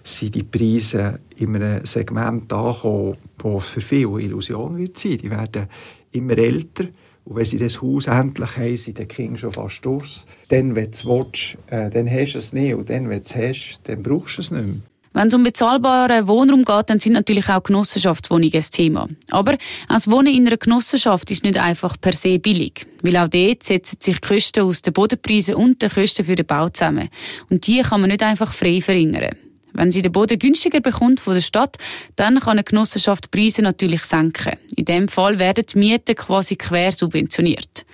sind 0.07 0.35
die 0.35 0.43
Preise 0.43 1.21
in 1.37 1.57
einem 1.57 1.85
Segment 1.85 2.53
angekommen, 2.53 3.17
das 3.43 3.69
für 3.69 3.81
viele 3.81 4.21
Illusion 4.21 4.77
wird 4.77 4.99
sein. 4.99 5.19
Die 5.19 5.31
werden 5.31 5.67
immer 6.13 6.39
älter. 6.39 6.85
Und 7.25 7.37
wenn 7.37 7.45
sie 7.45 7.59
das 7.59 7.83
Haus 7.83 8.07
endlich 8.07 8.57
haben, 8.57 8.77
sind 8.77 8.99
die 8.99 9.07
Kinder 9.07 9.37
schon 9.37 9.53
fast 9.53 9.85
durch. 9.85 10.25
Dann, 10.49 10.77
wenn 10.77 10.85
du 10.85 10.91
es 10.93 11.05
willst, 11.05 11.57
äh, 11.67 11.91
dann 11.91 12.09
hast 12.09 12.35
du 12.35 12.39
es 12.39 12.53
nicht. 12.53 12.75
Und 12.75 12.89
dann, 12.89 13.09
wenn 13.09 13.19
du 13.19 13.25
es 13.25 13.35
hast, 13.35 13.81
dann 13.85 14.03
brauchst 14.03 14.39
du 14.39 14.43
es 14.43 14.51
nicht 14.53 14.65
mehr. 14.65 14.77
Wenn 15.13 15.29
es 15.29 15.35
um 15.35 15.43
bezahlbaren 15.43 16.29
Wohnraum 16.29 16.65
geht, 16.65 16.91
dann 16.91 17.01
sind 17.01 17.15
natürlich 17.15 17.49
auch 17.49 17.63
Genossenschaftswohnungen 17.63 18.55
ein 18.55 18.71
Thema. 18.71 19.09
Aber 19.31 19.57
das 19.89 20.11
Wohnen 20.11 20.33
in 20.33 20.47
einer 20.47 20.59
Genossenschaft 20.59 21.31
ist 21.31 21.43
nicht 21.43 21.59
einfach 21.59 21.97
per 21.99 22.13
se 22.13 22.39
billig. 22.39 22.87
Weil 23.03 23.17
auch 23.17 23.29
dort 23.29 23.63
setzen 23.63 23.97
sich 23.99 24.21
die 24.21 24.29
Kosten 24.29 24.61
aus 24.61 24.83
den 24.83 24.93
Bodenpreisen 24.93 25.55
und 25.55 25.81
den 25.81 25.91
Kosten 25.91 26.25
für 26.25 26.37
den 26.37 26.47
Bau 26.47 26.69
zusammen. 26.69 27.09
Und 27.49 27.67
die 27.67 27.81
kann 27.81 28.03
man 28.03 28.11
nicht 28.11 28.23
einfach 28.23 28.53
frei 28.53 28.81
verringern. 28.83 29.35
Wenn 29.77 29.93
sie 29.93 30.03
den 30.03 30.13
Boden 30.13 30.39
günstiger 30.39 30.81
bekommt 30.81 31.21
von 31.21 31.35
der 31.35 31.43
Stadt, 31.43 31.77
dann 32.17 32.41
kann 32.41 32.53
eine 32.53 32.65
Genossenschaft 32.65 33.27
die 33.27 33.39
Preise 33.39 33.63
natürlich 33.63 34.05
senken. 34.05 34.55
In 34.75 34.87
dem 34.87 35.09
Fall 35.09 35.39
werden 35.39 35.65
die 35.71 35.79
Mieten 35.79 36.15
quasi 36.15 36.57
quer 36.57 36.93
subventioniert. 36.93 37.85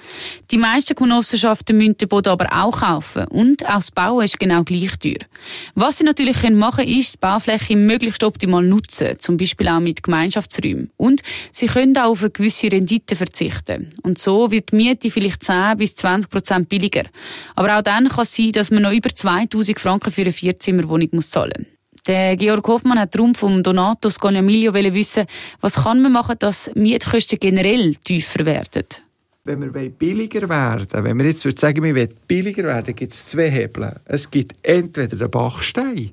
Die 0.51 0.59
meisten 0.59 0.95
Genossenschaften 0.95 1.77
müssen 1.77 1.97
den 1.97 2.09
Boden 2.09 2.29
aber 2.29 2.47
auch 2.53 2.81
kaufen 2.81 3.27
und 3.27 3.67
auch 3.67 3.75
das 3.75 3.91
Bauen 3.91 4.25
ist 4.25 4.39
genau 4.39 4.62
gleich 4.62 4.97
teuer. 4.99 5.27
Was 5.75 5.99
sie 5.99 6.05
natürlich 6.05 6.43
machen 6.51 6.85
können, 6.85 6.99
ist 6.99 7.15
die 7.15 7.19
Baufläche 7.19 7.77
möglichst 7.77 8.23
optimal 8.23 8.62
nutzen, 8.62 9.19
zum 9.19 9.37
Beispiel 9.37 9.69
auch 9.69 9.81
mit 9.81 10.03
Gemeinschaftsräumen. 10.03 10.91
Und 10.97 11.23
sie 11.51 11.67
können 11.67 11.97
auch 11.97 12.11
auf 12.11 12.21
eine 12.23 12.31
gewisse 12.31 12.71
Rendite 12.71 13.17
verzichten. 13.17 13.93
Und 14.03 14.19
so 14.19 14.51
wird 14.51 14.73
die 14.73 14.77
Miete 14.77 15.11
vielleicht 15.11 15.43
10 15.43 15.79
bis 15.79 15.95
20 15.97 16.31
Prozent 16.31 16.69
billiger. 16.69 17.05
Aber 17.57 17.79
auch 17.79 17.83
dann 17.83 18.09
kann 18.09 18.23
es 18.23 18.37
sein, 18.37 18.53
dass 18.53 18.71
man 18.71 18.83
noch 18.83 18.93
über 18.93 19.15
2000 19.15 19.79
Franken 19.79 20.12
für 20.12 20.23
eine 20.23 20.33
Vierzimmerwohnung 20.33 21.21
zahlen 21.21 21.67
muss. 21.67 21.72
Der 22.09 22.37
Georg 22.37 22.66
Hoffmann 22.66 22.99
hat 22.99 23.14
darum 23.14 23.32
vom 23.32 23.62
Donato 23.62 24.11
Sconiamilio 24.11 24.75
wissen, 24.75 25.25
was 25.61 25.85
kann 25.85 26.02
man 26.02 26.11
machen, 26.11 26.35
dass 26.40 26.68
Mietkosten 26.75 27.38
generell 27.38 27.94
tiefer 27.94 28.44
werden? 28.44 28.87
Wenn 29.44 29.73
wir 29.73 29.88
billiger 29.90 30.49
werden 30.49 31.04
wenn 31.04 31.18
wir 31.18 31.26
jetzt 31.26 31.61
sagen, 31.61 31.85
wir 31.85 31.94
wollen 31.94 32.12
billiger 32.26 32.64
werden, 32.64 32.97
gibt 32.97 33.12
es 33.12 33.26
zwei 33.26 33.49
Hebel. 33.49 34.00
Es 34.04 34.28
gibt 34.28 34.56
entweder 34.66 35.16
den 35.16 35.30
Bachstein, 35.30 36.11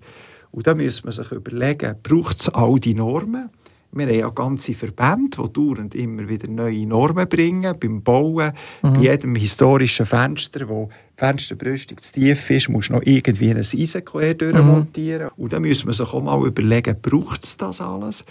und 0.51 0.67
da 0.67 0.75
muss 0.75 1.03
man 1.03 1.11
sich 1.11 1.31
überlegen, 1.31 1.95
braucht 2.03 2.39
es 2.39 2.49
all 2.49 2.79
die 2.79 2.93
Normen? 2.93 3.49
Wir 3.91 4.05
haben 4.05 4.15
ja 4.15 4.29
ganze 4.29 4.73
Verbände, 4.75 5.37
die 5.43 5.53
dauernd 5.53 5.95
immer 5.95 6.29
wieder 6.29 6.47
neue 6.47 6.87
Normen 6.87 7.27
bringen, 7.27 7.75
beim 7.79 8.03
Bauen, 8.03 8.53
mhm. 8.83 8.93
bei 8.93 8.99
jedem 8.99 9.35
historischen 9.35 10.05
Fenster, 10.05 10.65
das 10.65 10.87
Fensterbrüstung 11.17 11.97
zu 11.97 12.13
tief 12.13 12.49
ist, 12.51 12.69
musst 12.69 12.89
du 12.89 12.93
noch 12.93 13.01
irgendwie 13.03 13.49
ein 13.49 13.57
Eisen 13.57 14.05
quer 14.05 14.35
durchmontieren. 14.35 15.27
Mhm. 15.35 15.43
Und 15.43 15.53
dann 15.53 15.63
müssen 15.63 15.87
wir 15.87 15.93
sich 15.93 16.13
auch 16.13 16.21
mal 16.21 16.45
überlegen, 16.45 16.95
braucht 17.01 17.43
es 17.43 17.57
das 17.57 17.81
alles? 17.81 18.23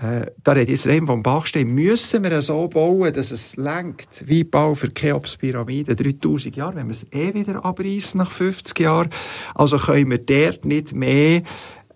Äh, 0.00 0.26
da 0.44 0.52
redet 0.52 0.70
jetzt 0.70 0.86
Rehm 0.86 1.06
vom 1.06 1.22
Bachstein. 1.22 1.74
Müssen 1.74 2.24
wir 2.24 2.32
es 2.32 2.46
so 2.46 2.68
bauen, 2.68 3.12
dass 3.12 3.32
es 3.32 3.56
lenkt, 3.56 4.26
wie 4.26 4.44
Bau 4.44 4.74
für 4.74 4.88
Cheops-Pyramide, 4.88 5.96
3000 5.96 6.56
Jahre, 6.56 6.76
wenn 6.76 6.86
wir 6.86 6.92
es 6.92 7.12
eh 7.12 7.34
wieder 7.34 7.64
abreißen 7.64 8.16
nach 8.16 8.30
50 8.30 8.78
Jahren. 8.78 9.10
Also 9.54 9.76
können 9.76 10.10
wir 10.10 10.18
dort 10.18 10.64
nicht 10.64 10.94
mehr 10.94 11.42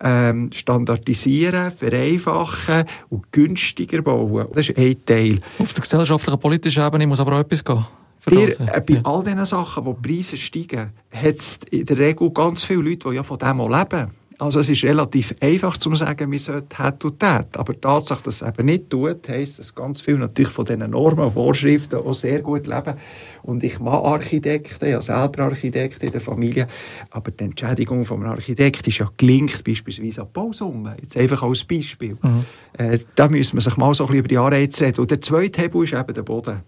ähm, 0.05 0.51
standardisieren, 0.53 1.71
vereinfachen 1.71 2.85
und 3.09 3.31
günstiger 3.31 4.03
bauen. 4.03 4.47
Das 4.53 4.69
ist 4.69 4.77
ein 4.77 4.95
Teil. 5.03 5.39
Auf 5.57 5.73
der 5.73 5.81
gesellschaftlichen, 5.81 6.39
politischen 6.39 6.85
Ebene 6.85 7.07
muss 7.07 7.19
aber 7.19 7.33
auch 7.33 7.39
etwas 7.39 7.65
gehen. 7.65 7.83
Dir, 8.29 8.59
äh, 8.59 8.81
bei 8.81 8.95
ja. 8.95 9.01
all 9.03 9.23
diesen 9.23 9.45
Sachen, 9.45 9.85
wo 9.85 9.93
die 9.93 10.13
Preise 10.13 10.37
steigen, 10.37 10.91
hat 11.11 11.35
es 11.35 11.59
in 11.69 11.85
der 11.85 11.97
Regel 11.97 12.29
ganz 12.31 12.63
viele 12.63 12.81
Leute, 12.81 13.09
die 13.09 13.15
ja 13.15 13.23
von 13.23 13.37
dem 13.37 13.61
auch 13.61 13.69
leben. 13.69 14.11
Also 14.37 14.59
es 14.59 14.69
ist 14.69 14.83
relativ 14.83 15.33
einfach 15.39 15.77
zu 15.77 15.95
sagen, 15.95 16.29
wir 16.29 16.39
sollten 16.39 16.77
hat 16.77 17.05
und 17.05 17.21
das. 17.21 17.45
Aber 17.53 17.73
die 17.73 17.79
Tatsache, 17.79 18.23
dass 18.23 18.41
es 18.41 18.47
eben 18.47 18.65
nicht 18.65 18.89
tut, 18.89 19.29
heisst, 19.29 19.59
dass 19.59 19.73
ganz 19.73 20.01
viele 20.01 20.17
natürlich 20.17 20.51
von 20.51 20.65
diesen 20.65 20.89
Normen 20.89 21.25
und 21.25 21.33
Vorschriften 21.33 21.95
auch 21.95 22.13
sehr 22.13 22.41
gut 22.41 22.67
leben. 22.67 22.95
Und 23.43 23.63
ich 23.63 23.79
mache 23.79 24.03
Architekten, 24.03 24.89
ja 24.89 25.01
selber 25.01 25.43
Architekt 25.43 26.03
in 26.03 26.11
der 26.11 26.19
Familie, 26.19 26.67
aber 27.11 27.31
die 27.31 27.45
Entschädigung 27.45 28.03
vom 28.03 28.23
Architekt 28.25 28.85
ist 28.87 28.97
ja 28.97 29.09
gelingt, 29.15 29.63
beispielsweise 29.63 30.23
an 30.23 30.27
Bausumme. 30.33 30.97
Jetzt 31.01 31.15
einfach 31.15 31.41
als 31.41 31.63
Beispiel. 31.63 32.17
Mhm. 32.21 32.45
Äh, 32.77 32.99
da 33.15 33.29
müssen 33.29 33.55
wir 33.55 33.61
sich 33.61 33.77
mal 33.77 33.93
so 33.93 34.03
ein 34.03 34.07
bisschen 34.07 34.19
über 34.19 34.27
die 34.27 34.37
Anreize 34.37 34.85
reden. 34.85 34.99
Und 34.99 35.11
der 35.11 35.21
zweite 35.21 35.61
Hebel 35.61 35.83
ist 35.83 35.93
eben 35.93 36.13
der 36.13 36.23
Boden. 36.23 36.61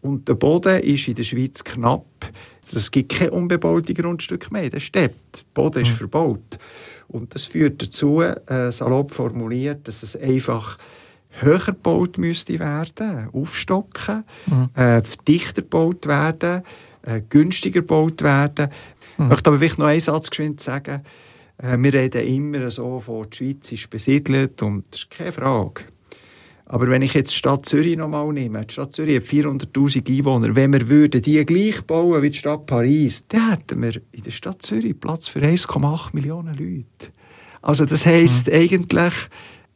Und 0.00 0.28
der 0.28 0.34
Boden 0.34 0.80
ist 0.80 1.06
in 1.06 1.14
der 1.14 1.22
Schweiz 1.22 1.62
knapp. 1.62 2.04
Es 2.74 2.90
gibt 2.90 3.12
keine 3.12 3.30
unbebaute 3.30 3.94
Grundstücke 3.94 4.52
mehr. 4.52 4.70
Der 4.70 4.80
steht. 4.80 5.12
Der 5.12 5.42
Boden 5.54 5.82
ist 5.82 5.90
mhm. 5.90 5.96
verbaut. 5.96 6.58
Und 7.08 7.34
das 7.34 7.44
führt 7.44 7.82
dazu, 7.82 8.20
äh, 8.20 8.72
salopp 8.72 9.12
formuliert, 9.12 9.86
dass 9.88 10.02
es 10.02 10.16
einfach 10.16 10.78
höher 11.30 11.58
gebaut 11.58 12.18
müsste 12.18 12.58
werden, 12.58 13.28
aufstocken, 13.32 14.24
mhm. 14.46 14.70
äh, 14.74 15.02
dichter 15.28 15.62
gebaut 15.62 16.06
werden, 16.06 16.62
äh, 17.02 17.20
günstiger 17.28 17.80
gebaut 17.80 18.22
werden. 18.22 18.70
Mhm. 19.16 19.24
Ich 19.24 19.30
möchte 19.30 19.50
aber 19.50 19.58
vielleicht 19.58 19.78
noch 19.78 19.86
einen 19.86 20.00
Satz 20.00 20.30
geschwind 20.30 20.60
sagen. 20.60 21.02
Äh, 21.58 21.76
wir 21.78 21.92
reden 21.92 22.26
immer 22.26 22.70
so 22.70 23.00
von, 23.00 23.26
die 23.30 23.36
Schweiz 23.36 23.72
ist 23.72 23.90
besiedelt 23.90 24.62
und 24.62 24.84
das 24.90 25.00
ist 25.00 25.10
keine 25.10 25.32
Frage. 25.32 25.84
Aber 26.68 26.90
wenn 26.90 27.02
ich 27.02 27.14
jetzt 27.14 27.30
die 27.30 27.36
Stadt 27.36 27.64
Zürich 27.64 27.96
nochmal 27.96 28.32
nehme, 28.32 28.66
die 28.66 28.72
Stadt 28.72 28.92
Zürich 28.92 29.16
hat 29.16 29.24
400'000 29.24 30.18
Einwohner, 30.18 30.56
wenn 30.56 30.72
wir 30.72 30.88
würden 30.88 31.22
die 31.22 31.44
gleich 31.46 31.80
bauen 31.82 32.20
wie 32.22 32.30
die 32.30 32.38
Stadt 32.38 32.66
Paris, 32.66 33.24
dann 33.28 33.50
hätten 33.50 33.82
wir 33.82 34.00
in 34.10 34.24
der 34.24 34.32
Stadt 34.32 34.62
Zürich 34.62 34.98
Platz 34.98 35.28
für 35.28 35.38
1,8 35.38 36.08
Millionen 36.12 36.56
Leute. 36.56 37.12
Also 37.62 37.86
das 37.86 38.04
heisst 38.04 38.48
mhm. 38.48 38.54
eigentlich, 38.54 39.14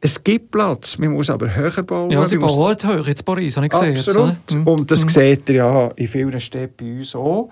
es 0.01 0.21
gibt 0.21 0.51
Platz, 0.51 0.97
man 0.97 1.11
muss 1.11 1.29
aber 1.29 1.55
höher 1.55 1.83
bauen. 1.83 2.11
Ja, 2.11 2.25
sie 2.25 2.37
bauen 2.37 2.65
halt 2.65 2.83
höher, 2.83 3.07
jetzt 3.07 3.23
Paris, 3.23 3.55
habe 3.55 3.67
ich 3.67 3.71
gesehen. 3.71 3.95
Absolut. 3.95 4.29
Jetzt, 4.29 4.53
mhm. 4.53 4.67
Und 4.67 4.91
das 4.91 5.05
mhm. 5.05 5.09
seht 5.09 5.49
ihr 5.49 5.55
ja 5.55 5.87
in 5.95 6.07
vielen 6.09 6.41
Städten 6.41 6.73
bei 6.77 6.97
uns 6.97 7.15
auch, 7.15 7.49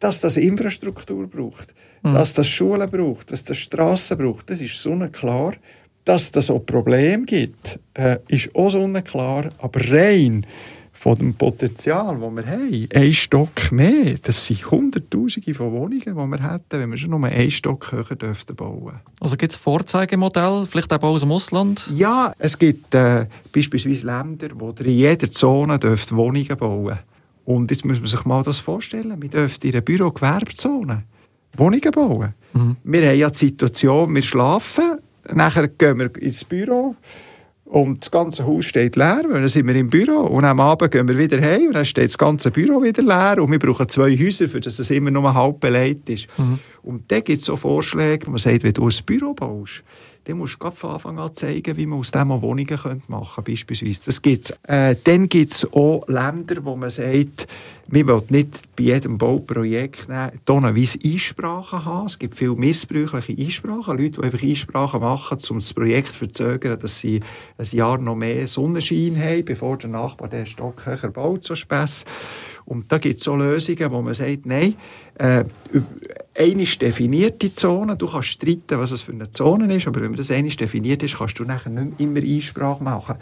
dass 0.00 0.20
das 0.20 0.36
Infrastruktur 0.36 1.28
braucht, 1.28 1.72
mhm. 2.02 2.12
dass 2.12 2.34
das 2.34 2.48
Schulen 2.48 2.90
braucht, 2.90 3.32
dass 3.32 3.44
das 3.44 3.56
Strassen 3.56 4.18
braucht, 4.18 4.50
das 4.50 4.60
ist 4.60 4.82
so 4.82 4.94
klar. 5.10 5.54
Dass 6.04 6.32
das 6.32 6.50
auch 6.50 6.66
Probleme 6.66 7.24
gibt, 7.24 7.78
äh, 7.94 8.18
ist 8.28 8.54
auch 8.54 8.70
so 8.70 8.88
klar, 9.04 9.50
aber 9.58 9.80
rein 9.90 10.44
von 11.02 11.16
dem 11.16 11.34
Potenzial, 11.34 12.18
das 12.20 12.36
wir 12.36 12.46
haben, 12.46 12.88
ein 12.94 13.12
Stock 13.14 13.72
mehr, 13.72 14.14
das 14.22 14.46
sind 14.46 14.70
Hunderttausende 14.70 15.52
von 15.52 15.72
Wohnungen, 15.72 16.00
die 16.00 16.14
wir 16.14 16.52
hätten, 16.52 16.80
wenn 16.80 16.90
wir 16.90 16.96
schon 16.96 17.10
nur 17.10 17.24
einen 17.24 17.50
Stock 17.50 17.90
höher 17.90 18.16
dürften 18.16 18.54
bauen. 18.54 19.00
Also 19.18 19.36
gibt 19.36 19.50
es 19.50 19.58
Vorzeigemodelle, 19.58 20.64
vielleicht 20.64 20.92
auch 20.92 21.02
aus 21.02 21.22
dem 21.22 21.32
Ausland? 21.32 21.90
Ja, 21.92 22.32
es 22.38 22.56
gibt 22.56 22.94
äh, 22.94 23.26
beispielsweise 23.52 24.06
Länder, 24.06 24.50
wo 24.54 24.70
in 24.70 24.90
jeder 24.90 25.28
Zone 25.30 25.78
dürft 25.78 26.14
Wohnungen 26.14 26.56
bauen 26.56 26.98
Und 27.46 27.72
jetzt 27.72 27.84
muss 27.84 27.98
man 27.98 28.06
sich 28.06 28.24
mal 28.24 28.44
das 28.44 28.60
vorstellen, 28.60 29.20
wir 29.20 29.28
dürfen 29.28 29.58
in 29.62 29.72
einer 29.72 29.80
Büro-Gewerbezone 29.80 31.02
Wohnungen 31.56 31.90
bauen. 31.90 32.34
Mhm. 32.54 32.76
Wir 32.84 33.08
haben 33.08 33.18
ja 33.18 33.30
die 33.30 33.38
Situation, 33.38 34.14
wir 34.14 34.22
schlafen 34.22 34.91
Nachher 35.32 35.68
gehen 35.68 35.98
wir 35.98 36.14
ins 36.20 36.44
Büro 36.44 36.96
und 37.64 38.02
das 38.02 38.10
ganze 38.10 38.44
Haus 38.44 38.66
steht 38.66 38.96
leer, 38.96 39.22
dann 39.22 39.48
sind 39.48 39.66
wir 39.66 39.74
im 39.74 39.88
Büro 39.88 40.26
und 40.26 40.44
am 40.44 40.60
Abend 40.60 40.90
gehen 40.90 41.08
wir 41.08 41.16
wieder 41.16 41.40
heim 41.40 41.68
und 41.68 41.74
dann 41.74 41.86
steht 41.86 42.08
das 42.08 42.18
ganze 42.18 42.50
Büro 42.50 42.82
wieder 42.82 43.02
leer 43.02 43.42
und 43.42 43.50
wir 43.50 43.58
brauchen 43.58 43.88
zwei 43.88 44.16
Häuser, 44.16 44.48
für 44.48 44.60
das 44.60 44.78
es 44.78 44.90
immer 44.90 45.10
nur 45.10 45.32
halb 45.32 45.60
belegt 45.60 46.10
ist. 46.10 46.26
Mhm. 46.36 46.58
Und 46.82 47.10
dann 47.10 47.24
gibt 47.24 47.40
es 47.40 47.46
so 47.46 47.56
Vorschläge, 47.56 48.28
man 48.28 48.38
sagt, 48.38 48.62
wenn 48.62 48.74
du 48.74 48.86
ein 48.86 48.94
Büro 49.06 49.32
baust, 49.32 49.82
dann 50.24 50.38
musst 50.38 50.58
du 50.60 50.70
von 50.70 50.90
Anfang 50.90 51.18
an 51.18 51.34
zeigen, 51.34 51.76
wie 51.76 51.86
man 51.86 51.98
aus 51.98 52.10
dem 52.10 52.30
auch 52.30 52.42
Wohnungen 52.42 52.78
machen 53.08 53.34
könnte, 53.34 53.50
beispielsweise. 53.50 54.02
Das 54.06 54.22
gibt's. 54.22 54.52
Äh, 54.62 54.94
dann 55.04 55.28
gibt 55.28 55.52
es 55.52 55.72
auch 55.72 56.06
Länder, 56.06 56.64
wo 56.64 56.76
man 56.76 56.90
sagt, 56.90 57.48
wir 57.88 58.06
wollen 58.06 58.24
nicht 58.30 58.76
bei 58.76 58.84
jedem 58.84 59.18
Bauprojekt 59.18 60.06
tonnenweise 60.46 60.98
Einsprachen 61.04 61.84
haben. 61.84 62.06
Es 62.06 62.18
gibt 62.18 62.38
viele 62.38 62.54
missbräuchliche 62.54 63.42
Einsprachen. 63.42 63.98
Leute, 63.98 64.12
die 64.12 64.22
einfach 64.22 64.42
Einsprachen 64.42 65.00
machen, 65.00 65.38
um 65.50 65.58
das 65.58 65.74
Projekt 65.74 66.12
zu 66.12 66.18
verzögern, 66.20 66.78
dass 66.80 67.00
sie 67.00 67.20
ein 67.58 67.66
Jahr 67.72 67.98
noch 67.98 68.16
mehr 68.16 68.46
Sonnenschein 68.48 69.20
haben, 69.20 69.44
bevor 69.44 69.76
der 69.76 69.90
Nachbar 69.90 70.28
den 70.28 70.46
Stock 70.46 70.86
höher 70.86 71.10
baut, 71.10 71.44
so 71.44 71.54
Späss. 71.54 72.04
Und 72.72 72.90
da 72.90 72.96
gibt 72.96 73.18
es 73.18 73.24
so 73.24 73.36
Lösungen, 73.36 73.90
wo 73.90 74.00
man 74.00 74.14
sagt, 74.14 74.46
nein, 74.46 74.74
äh, 75.18 75.44
eine 76.34 76.64
definierte 76.64 77.52
Zone, 77.52 77.96
du 77.96 78.06
kannst 78.06 78.30
streiten, 78.30 78.78
was 78.78 78.92
es 78.92 79.02
für 79.02 79.12
eine 79.12 79.30
Zone 79.30 79.74
ist, 79.74 79.86
aber 79.86 80.00
wenn 80.00 80.14
das 80.14 80.30
eine 80.30 80.48
definiert 80.48 81.02
ist, 81.02 81.18
kannst 81.18 81.38
du 81.38 81.44
nachher 81.44 81.68
nicht 81.68 82.00
immer 82.00 82.20
Einsprache 82.20 82.82
machen. 82.82 83.16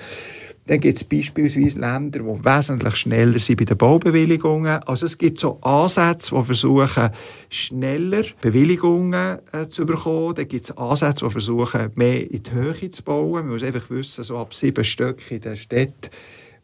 Dann 0.68 0.78
gibt 0.78 0.98
es 0.98 1.02
beispielsweise 1.02 1.80
Länder, 1.80 2.20
die 2.20 2.44
wesentlich 2.44 2.94
schneller 2.94 3.40
sind 3.40 3.56
bei 3.56 3.64
den 3.64 3.76
Baubewilligungen. 3.76 4.84
Also 4.84 5.06
es 5.06 5.18
gibt 5.18 5.40
so 5.40 5.58
Ansätze, 5.62 6.32
die 6.32 6.44
versuchen, 6.44 7.10
schneller 7.48 8.22
Bewilligungen 8.40 9.38
äh, 9.50 9.66
zu 9.68 9.84
bekommen. 9.84 10.36
Dann 10.36 10.46
gibt 10.46 10.62
es 10.62 10.76
Ansätze, 10.78 11.24
die 11.24 11.30
versuchen, 11.32 11.90
mehr 11.96 12.30
in 12.30 12.44
die 12.44 12.52
Höhe 12.52 12.88
zu 12.90 13.02
bauen. 13.02 13.46
Man 13.46 13.48
muss 13.48 13.64
einfach 13.64 13.90
wissen, 13.90 14.22
so 14.22 14.38
ab 14.38 14.54
sieben 14.54 14.84
Stück 14.84 15.28
in 15.32 15.40
der 15.40 15.56
Stadt 15.56 16.08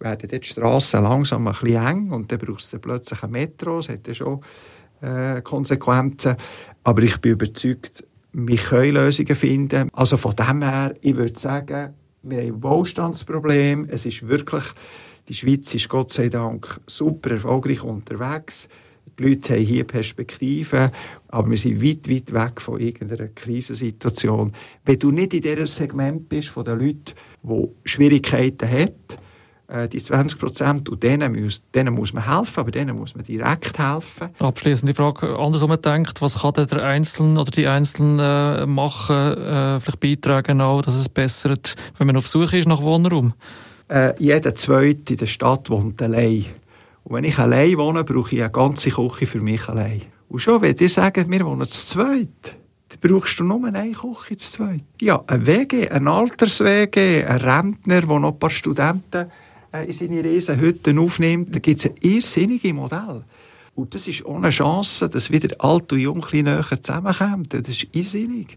werden 0.01 0.29
die 0.29 0.43
Straßen 0.43 1.03
langsam 1.03 1.47
ein 1.47 1.53
bisschen 1.53 1.87
eng 1.87 2.11
und 2.11 2.31
dann 2.31 2.39
braucht 2.39 2.61
es 2.61 2.71
dann 2.71 2.81
plötzlich 2.81 3.23
ein 3.23 3.31
Metro. 3.31 3.77
Das 3.77 3.89
hat 3.89 4.17
schon 4.17 4.41
äh, 5.01 5.41
Konsequenzen. 5.43 6.37
Aber 6.85 7.03
ich 7.03 7.19
bin 7.19 7.33
überzeugt, 7.33 8.05
wir 8.33 8.57
können 8.57 8.95
Lösungen 8.95 9.35
finden. 9.35 9.89
Also 9.93 10.17
von 10.17 10.37
dem 10.37 10.63
her, 10.63 10.95
ich 11.01 11.17
würde 11.17 11.39
sagen, 11.39 11.95
wir 12.23 12.39
haben 12.39 12.47
ein 12.47 12.63
Wohlstandsproblem. 12.63 13.89
Es 13.89 14.05
ist 14.05 14.27
wirklich, 14.29 14.65
die 15.29 15.35
Schweiz 15.35 15.75
ist 15.75 15.89
Gott 15.89 16.13
sei 16.13 16.29
Dank 16.29 16.81
super 16.87 17.31
erfolgreich 17.31 17.83
unterwegs. 17.83 18.69
Die 19.19 19.23
Leute 19.23 19.55
haben 19.55 19.65
hier 19.65 19.85
Perspektiven, 19.85 20.91
aber 21.29 21.51
wir 21.51 21.57
sind 21.57 21.83
weit, 21.83 22.11
weit 22.11 22.33
weg 22.35 22.61
von 22.61 22.79
irgendeiner 22.79 23.29
Krisensituation. 23.29 24.53
Wenn 24.85 24.99
du 24.99 25.11
nicht 25.11 25.33
in 25.33 25.41
diesem 25.41 25.67
Segment 25.67 26.29
bist 26.29 26.49
von 26.49 26.65
den 26.65 26.79
Leuten, 26.79 27.15
die 27.43 27.69
Schwierigkeiten 27.85 28.69
äh, 28.69 28.89
die 29.93 29.99
20 29.99 30.39
Prozent, 30.39 30.89
und 30.89 31.03
denen 31.03 31.43
muss, 31.43 31.63
denen 31.75 31.95
muss 31.95 32.13
man 32.13 32.25
helfen, 32.25 32.61
aber 32.61 32.71
denen 32.71 32.97
muss 32.97 33.17
man 33.17 33.25
direkt 33.25 33.79
helfen. 33.79 34.29
Abschließend 34.39 34.89
die 34.89 34.95
Frage, 34.95 35.37
andersrum 35.37 35.77
denkt, 35.83 36.23
was 36.23 36.41
kann 36.41 36.53
der 36.55 36.85
Einzelne 36.85 37.41
oder 37.41 37.51
die 37.51 37.67
Einzelnen 37.67 38.21
äh, 38.21 38.67
machen, 38.67 39.17
äh, 39.17 39.81
vielleicht 39.81 40.01
beitragen 40.01 40.61
auch, 40.61 40.83
dass 40.83 40.95
es 40.95 41.09
bessert, 41.09 41.75
wenn 41.99 42.07
man 42.07 42.17
auf 42.17 42.29
Suche 42.29 42.59
ist 42.59 42.69
nach 42.69 42.81
Wohnraum? 42.81 43.35
Äh, 43.89 44.15
jeder 44.23 44.55
Zweite 44.55 45.15
in 45.15 45.19
der 45.19 45.27
Stadt 45.27 45.69
wohnt 45.71 46.01
allein. 46.01 46.47
Und 47.05 47.17
wenn 47.17 47.25
ich 47.25 47.39
allein 47.39 47.77
wohne, 47.77 48.05
brauche 48.05 48.35
ich 48.35 48.43
eine 48.43 48.51
ganze 48.51 48.91
Küche 48.91 49.27
für 49.27 49.41
mich 49.41 49.69
allein. 49.69 50.03
Und 50.29 50.41
schon, 50.41 50.63
wenn 50.63 50.77
die 50.77 50.89
sagen, 50.89 51.31
wir 51.31 51.45
wohnen 51.45 51.69
zu 51.69 51.87
zweit, 51.87 52.57
dann 52.89 52.99
brauchst 53.01 53.39
du 53.39 53.45
nur 53.45 53.65
eine 53.65 53.93
Küche 53.93 54.37
zu 54.37 54.53
zweit. 54.53 54.85
Ja, 55.01 55.23
ein 55.27 55.47
WG, 55.47 55.89
ein 55.89 56.09
Alters-WG, 56.09 57.25
ein 57.25 57.41
Rentner, 57.41 58.09
wo 58.09 58.19
noch 58.19 58.33
ein 58.33 58.39
paar 58.39 58.51
Studenten 58.51 59.23
äh, 59.23 59.46
in 59.83 59.93
seine 59.93 60.25
Riesenhütten 60.25 60.99
aufnimmt, 60.99 61.55
da 61.55 61.59
gibt 61.59 61.79
es 61.79 61.87
ein 61.87 61.95
irrsinniges 62.01 62.73
Modell. 62.73 63.25
Und 63.75 63.95
das 63.95 64.09
ist 64.09 64.25
ohne 64.25 64.51
Chance, 64.51 65.09
dass 65.09 65.31
wieder 65.31 65.55
alt 65.59 65.93
und 65.93 65.99
jung 65.99 66.25
näher 66.33 66.65
zusammenkommen. 66.81 67.47
Das 67.49 67.69
ist 67.69 67.87
irrsinnig. 67.93 68.57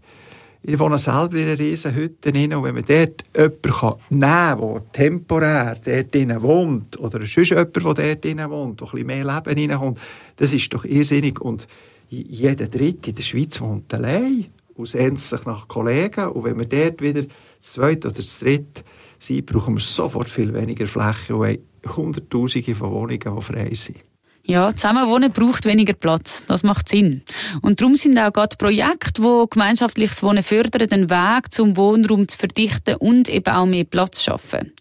Ich 0.61 0.77
wohne 0.77 0.97
selber 0.97 1.37
in 1.37 1.47
einer 1.47 1.59
Riesenhütte 1.59 2.29
und 2.29 2.63
wenn 2.63 2.75
man 2.75 2.83
dort 2.85 3.23
jemanden 3.33 4.09
nehmen 4.09 4.19
kann, 4.19 4.57
der 4.61 4.91
temporär 4.91 5.77
dort 5.83 6.41
wohnt, 6.41 6.99
oder 6.99 7.25
sonst 7.25 7.49
jemand, 7.49 7.75
der 7.75 8.15
dort 8.15 8.49
wohnt, 8.49 8.81
der 8.81 8.93
ein 8.93 9.05
mehr 9.05 9.23
Leben 9.23 9.71
reinkommt, 9.71 9.99
das 10.35 10.51
ist 10.51 10.73
doch 10.73 10.83
irrsinnig. 10.83 11.39
Und 11.39 11.67
jeder 12.09 12.67
Dritte 12.67 13.11
in 13.11 13.15
der 13.15 13.23
Schweiz 13.23 13.61
wohnt 13.61 13.93
allein 13.93 14.47
und 14.75 14.87
sehnt 14.87 15.19
sich 15.19 15.45
nach 15.45 15.67
Kollegen. 15.67 16.27
Und 16.27 16.43
wenn 16.43 16.57
man 16.57 16.67
dort 16.67 17.01
wieder 17.01 17.23
das 17.23 17.73
Zweite 17.73 18.09
oder 18.09 18.17
das 18.17 18.39
Dritte 18.39 18.83
sind, 19.19 19.45
brauchen 19.45 19.75
wir 19.75 19.81
sofort 19.81 20.29
viel 20.29 20.53
weniger 20.53 20.87
Fläche 20.87 21.35
und 21.35 21.59
Hunderttausende 21.95 22.75
von 22.75 22.91
Wohnungen, 22.91 23.19
die 23.19 23.41
frei 23.41 23.73
sind. 23.73 23.99
Ja, 24.43 24.73
Zusammenwohnen 24.73 25.31
braucht 25.31 25.65
weniger 25.65 25.93
Platz. 25.93 26.43
Das 26.47 26.63
macht 26.63 26.89
Sinn. 26.89 27.21
Und 27.61 27.79
darum 27.79 27.95
sind 27.95 28.17
auch 28.17 28.33
gerade 28.33 28.57
Projekte, 28.57 29.21
die 29.21 29.45
gemeinschaftliches 29.47 30.23
Wohnen 30.23 30.41
fördern, 30.41 30.89
den 30.89 31.09
Weg 31.09 31.53
zum 31.53 31.77
Wohnraum 31.77 32.27
zu 32.27 32.35
verdichten 32.35 32.95
und 32.95 33.29
eben 33.29 33.53
auch 33.53 33.67
mehr 33.67 33.83
Platz 33.83 34.23
schaffen. 34.23 34.73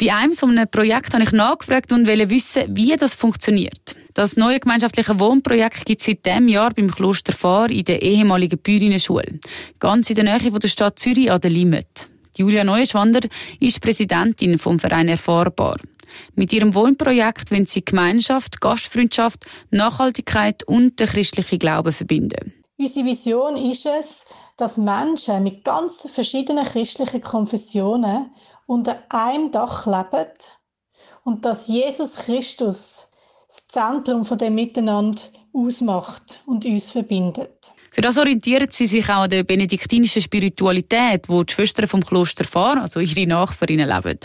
Bei 0.00 0.14
einem 0.14 0.32
so 0.32 0.46
einem 0.46 0.66
Projekt 0.70 1.12
habe 1.12 1.24
ich 1.24 1.32
nachgefragt 1.32 1.92
und 1.92 2.08
wollte 2.08 2.30
wissen, 2.30 2.64
wie 2.74 2.96
das 2.96 3.14
funktioniert. 3.14 3.94
Das 4.14 4.38
neue 4.38 4.58
gemeinschaftliche 4.58 5.20
Wohnprojekt 5.20 5.84
gibt 5.84 6.00
es 6.00 6.06
seit 6.06 6.24
diesem 6.24 6.48
Jahr 6.48 6.72
beim 6.72 6.90
Kloster 6.90 7.34
Fahr 7.34 7.68
in 7.70 7.84
der 7.84 8.00
ehemaligen 8.00 8.58
Bäuerinnenschule. 8.58 9.38
Ganz 9.78 10.08
in 10.08 10.16
der 10.16 10.24
Nähe 10.24 10.50
von 10.50 10.58
der 10.58 10.68
Stadt 10.68 10.98
Zürich 10.98 11.30
an 11.30 11.42
der 11.42 11.50
Limit. 11.50 12.09
Julia 12.36 12.64
Neuschwander 12.64 13.20
ist 13.58 13.80
Präsidentin 13.80 14.58
vom 14.58 14.78
Verein 14.78 15.08
Erfahrbar. 15.08 15.76
Mit 16.34 16.52
ihrem 16.52 16.74
Wohnprojekt 16.74 17.50
wollen 17.50 17.66
sie 17.66 17.84
Gemeinschaft, 17.84 18.60
Gastfreundschaft, 18.60 19.46
Nachhaltigkeit 19.70 20.62
und 20.64 20.98
den 20.98 21.08
christlichen 21.08 21.58
Glauben 21.58 21.92
verbinden. 21.92 22.54
Unsere 22.76 23.06
Vision 23.06 23.56
ist 23.56 23.86
es, 23.86 24.24
dass 24.56 24.78
Menschen 24.78 25.42
mit 25.42 25.64
ganz 25.64 26.08
verschiedenen 26.10 26.64
christlichen 26.64 27.20
Konfessionen 27.20 28.30
unter 28.66 29.02
einem 29.10 29.50
Dach 29.50 29.86
leben 29.86 30.30
und 31.24 31.44
dass 31.44 31.68
Jesus 31.68 32.16
Christus 32.16 33.08
das 33.48 33.68
Zentrum 33.68 34.24
von 34.24 34.38
dem 34.38 34.54
Miteinander 34.54 35.20
ausmacht 35.52 36.40
und 36.46 36.64
uns 36.64 36.92
verbindet. 36.92 37.72
Für 37.92 38.02
das 38.02 38.18
orientieren 38.18 38.68
sie 38.70 38.86
sich 38.86 39.04
auch 39.06 39.22
an 39.22 39.30
der 39.30 39.42
benediktinischen 39.42 40.22
Spiritualität, 40.22 41.28
wo 41.28 41.42
die 41.42 41.52
Schwestern 41.52 41.88
vom 41.88 42.04
Kloster 42.04 42.44
Fahr, 42.44 42.80
also 42.80 43.00
ihre 43.00 43.26
Nachbarinnen, 43.26 43.88
leben. 43.88 44.18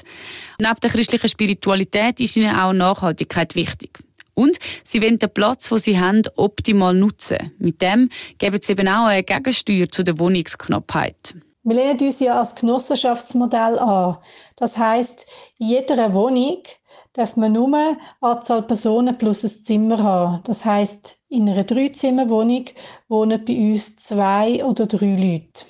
Neben 0.60 0.80
der 0.82 0.90
christlichen 0.90 1.28
Spiritualität 1.28 2.20
ist 2.20 2.36
ihnen 2.38 2.56
auch 2.56 2.74
Nachhaltigkeit 2.74 3.56
wichtig. 3.56 4.00
Und 4.36 4.60
sie 4.84 5.02
wollen 5.02 5.18
den 5.18 5.34
Platz, 5.34 5.70
den 5.70 5.78
sie 5.80 6.00
haben, 6.00 6.22
optimal 6.36 6.94
nutzen. 6.94 7.54
Mit 7.58 7.82
dem 7.82 8.10
geben 8.38 8.60
sie 8.62 8.74
eben 8.74 8.88
auch 8.88 9.06
eine 9.06 9.24
Gegensteuer 9.24 9.88
zu 9.90 10.04
der 10.04 10.20
Wohnungsknappheit. 10.20 11.36
Wir 11.64 11.76
lehnen 11.76 12.00
uns 12.00 12.20
ja 12.20 12.38
als 12.38 12.54
Genossenschaftsmodell 12.54 13.80
an. 13.80 14.18
Das 14.56 14.78
heißt, 14.78 15.26
in 15.58 15.68
jeder 15.68 16.14
Wohnung 16.14 16.62
darf 17.14 17.38
man 17.38 17.54
nur 17.54 17.98
Anzahl 18.22 18.62
Personen 18.62 19.18
plus 19.18 19.44
ein 19.44 19.50
Zimmer 19.50 20.04
haben. 20.04 20.42
Das 20.44 20.64
heißt, 20.64 21.18
in 21.36 21.50
einer 21.50 21.64
Dreizimmerwohnung 21.64 22.66
wohnen 23.10 23.44
bei 23.46 23.56
uns 23.56 23.98
zwei 23.98 24.64
oder 24.64 24.88
drei 24.88 25.16
Leute. 25.16 25.66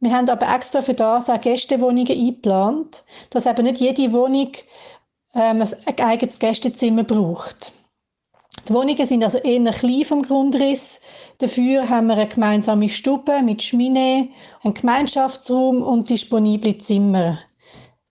Wir 0.00 0.12
haben 0.12 0.28
aber 0.28 0.54
extra 0.54 0.80
für 0.80 0.94
das 0.94 1.28
auch 1.28 1.40
Gästewohnungen 1.40 2.12
eingeplant, 2.12 3.02
dass 3.30 3.46
eben 3.46 3.64
nicht 3.64 3.80
jede 3.80 4.12
Wohnung 4.12 4.52
ähm, 5.34 5.62
ein 5.62 5.98
eigenes 6.00 6.38
Gästezimmer 6.38 7.02
braucht. 7.02 7.72
Die 8.68 8.74
Wohnungen 8.74 9.06
sind 9.06 9.24
also 9.24 9.38
eher 9.38 9.72
klein 9.72 10.04
vom 10.04 10.22
Grundriss. 10.22 11.00
Dafür 11.38 11.88
haben 11.88 12.06
wir 12.06 12.14
eine 12.14 12.28
gemeinsame 12.28 12.88
Stube 12.88 13.42
mit 13.42 13.62
Schmine, 13.62 14.28
einen 14.62 14.74
Gemeinschaftsraum 14.74 15.82
und 15.82 16.10
disponible 16.10 16.78
Zimmer. 16.78 17.38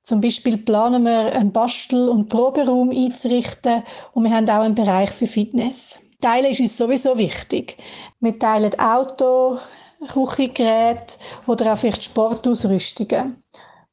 Zum 0.02 0.22
Beispiel 0.22 0.58
planen 0.58 1.04
wir 1.04 1.34
einen 1.34 1.52
Bastel- 1.52 2.10
und 2.10 2.30
Proberaum 2.30 2.92
einzurichten 2.92 3.84
und 4.14 4.24
wir 4.24 4.32
haben 4.32 4.50
auch 4.50 4.62
einen 4.62 4.76
Bereich 4.76 5.10
für 5.10 5.28
Fitness. 5.28 6.02
Teilen 6.22 6.52
ist 6.52 6.60
uns 6.60 6.78
sowieso 6.78 7.18
wichtig. 7.18 7.78
Wir 8.20 8.38
teilen 8.40 8.78
Auto, 8.80 9.60
Küchengeräte 10.08 11.18
oder 11.46 11.74
auch 11.74 11.78
vielleicht 11.78 12.04
Sportausrüstungen. 12.04 13.44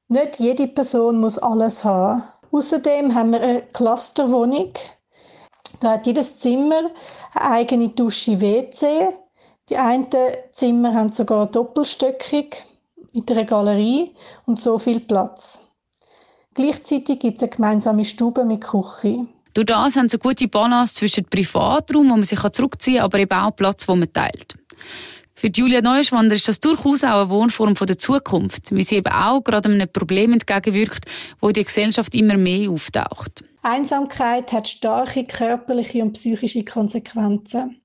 Nicht 0.09 0.39
jede 0.39 0.69
Person 0.69 1.21
muss 1.21 1.39
alles 1.39 1.85
haben. 1.85 2.23
Außerdem 2.51 3.15
haben 3.15 3.33
wir 3.33 3.41
eine 3.41 3.63
Clusterwohnung. 3.63 4.73
Da 5.81 5.93
hat 5.93 6.07
jedes 6.07 6.39
Zimmer 6.39 6.91
eine 7.35 7.51
eigene 7.51 7.89
Dusche 7.91 8.41
WC. 8.41 9.09
Die 9.69 9.77
einen 9.77 10.07
Zimmer 10.51 10.95
haben 10.95 11.13
sogar 11.13 11.47
doppelstöckig 11.47 12.65
mit 13.13 13.31
einer 13.31 13.45
Galerie 13.45 14.15
und 14.47 14.61
so 14.61 14.79
viel 14.79 15.01
Platz. 15.01 15.73
Gleichzeitig 16.55 17.19
gibt 17.19 17.39
es 17.39 17.43
eine 17.43 17.51
gemeinsame 17.51 18.05
Stube 18.05 18.45
mit 18.45 18.63
Küche. 18.63 19.27
Durch 19.55 19.67
das 19.67 19.97
haben 19.97 20.09
sie 20.09 20.17
eine 20.17 20.23
gute 20.23 20.49
Balance 20.49 20.95
zwischen 20.95 21.25
Privatraum, 21.25 22.11
wo 22.11 22.15
man 22.15 22.23
sich 22.25 22.41
zurückziehen 22.41 22.97
kann, 22.97 23.05
aber 23.05 23.19
eben 23.19 23.33
auch 23.33 23.55
Platz, 23.55 23.87
wo 23.87 23.95
man 23.95 24.13
teilt. 24.13 24.57
Für 25.37 25.49
Julia 25.49 25.81
Neuschwander 25.81 26.35
ist 26.35 26.47
das 26.49 26.61
durchaus 26.61 27.03
auch 27.03 27.23
eine 27.23 27.29
Wohnform 27.29 27.75
der 27.75 27.99
Zukunft, 27.99 28.73
weil 28.73 28.85
sie 28.85 28.97
eben 28.97 29.13
auch 29.13 29.43
gerade 29.43 29.69
einem 29.69 29.89
Problem 29.93 30.33
entgegenwirkt, 30.33 31.07
wo 31.41 31.51
die 31.51 31.65
Gesellschaft 31.65 32.15
immer 32.15 32.37
mehr 32.37 32.71
auftaucht. 32.71 33.45
Einsamkeit 33.63 34.53
hat 34.53 34.69
starke 34.69 35.25
körperliche 35.25 36.03
und 36.03 36.13
psychische 36.13 36.65
Konsequenzen. 36.65 37.81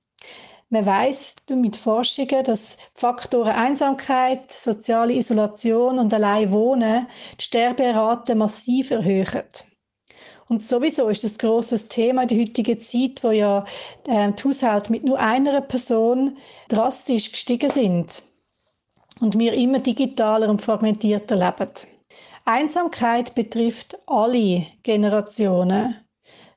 Man 0.68 0.86
weiß 0.86 1.34
mit 1.54 1.74
Forschungen, 1.74 2.44
dass 2.44 2.78
Faktoren 2.94 3.52
Einsamkeit, 3.52 4.52
soziale 4.52 5.14
Isolation 5.14 5.98
und 5.98 6.14
allein 6.14 6.52
Wohnen 6.52 7.08
die 7.40 7.44
Sterberate 7.44 8.36
massiv 8.36 8.92
erhöhen. 8.92 9.42
Und 10.50 10.64
sowieso 10.64 11.08
ist 11.08 11.22
das 11.22 11.38
grosses 11.38 11.86
Thema 11.86 12.22
in 12.22 12.28
der 12.28 12.38
heutigen 12.38 12.80
Zeit, 12.80 13.22
wo 13.22 13.30
ja 13.30 13.64
äh, 14.08 14.32
die 14.32 14.42
Haushalte 14.42 14.90
mit 14.90 15.04
nur 15.04 15.16
einer 15.16 15.60
Person 15.60 16.38
drastisch 16.68 17.30
gestiegen 17.30 17.70
sind 17.70 18.24
und 19.20 19.38
wir 19.38 19.52
immer 19.52 19.78
digitaler 19.78 20.48
und 20.48 20.60
fragmentierter 20.60 21.36
leben. 21.36 21.70
Einsamkeit 22.44 23.36
betrifft 23.36 23.96
alle 24.08 24.66
Generationen. 24.82 25.94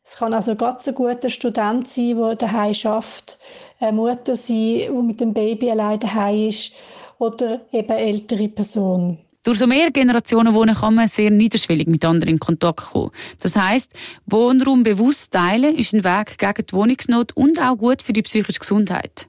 Es 0.03 0.17
kann 0.17 0.34
also 0.34 0.56
ganz 0.56 0.88
ein 0.88 0.95
guter 0.95 1.29
Student 1.29 1.88
sein, 1.88 2.17
der 2.17 2.36
daheim 2.36 2.73
schafft, 2.73 3.38
eine 3.79 3.91
Mutter 3.91 4.36
sein, 4.36 4.56
die 4.56 4.89
mit 4.89 5.21
dem 5.21 5.36
Baby 5.36 5.69
allein 5.69 5.99
daheim 5.99 6.49
ist 6.49 6.73
oder 7.19 7.62
eben 7.71 7.91
eine 7.91 7.99
ältere 7.99 8.49
Person. 8.49 9.22
Durch 9.43 9.60
so 9.60 9.67
mehr 9.67 9.91
Generationen 9.91 10.53
wohnen 10.53 10.73
kann 10.73 10.95
man 10.95 11.10
sehr 11.10 11.29
niederschwellig 11.29 11.88
mit 11.88 12.06
anderen 12.06 12.36
in 12.36 12.39
Kontakt 12.39 12.91
kommen. 12.91 13.12
Das 13.41 13.58
heißt, 13.58 13.93
Wohnraum 14.25 14.84
bewusst 14.84 15.34
teilen 15.34 15.75
ist 15.75 15.93
ein 15.93 16.06
Weg 16.06 16.38
gegen 16.38 16.65
die 16.65 16.73
Wohnungsnot 16.73 17.36
und 17.36 17.60
auch 17.62 17.75
gut 17.75 18.01
für 18.01 18.13
die 18.13 18.21
psychische 18.21 18.60
Gesundheit. 18.60 19.27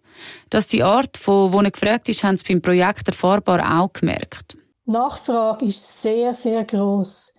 Dass 0.50 0.68
die 0.68 0.85
Art 0.85 1.16
von 1.16 1.53
Wohnen 1.53 1.72
gefragt 1.72 2.09
ist, 2.09 2.22
haben 2.22 2.37
sie 2.37 2.44
beim 2.46 2.62
Projekt 2.62 3.09
erfahrbar 3.09 3.81
auch 3.81 3.92
gemerkt. 3.92 4.57
Nachfrage 4.87 5.64
ist 5.64 6.03
sehr, 6.03 6.33
sehr 6.33 6.62
groß. 6.64 7.35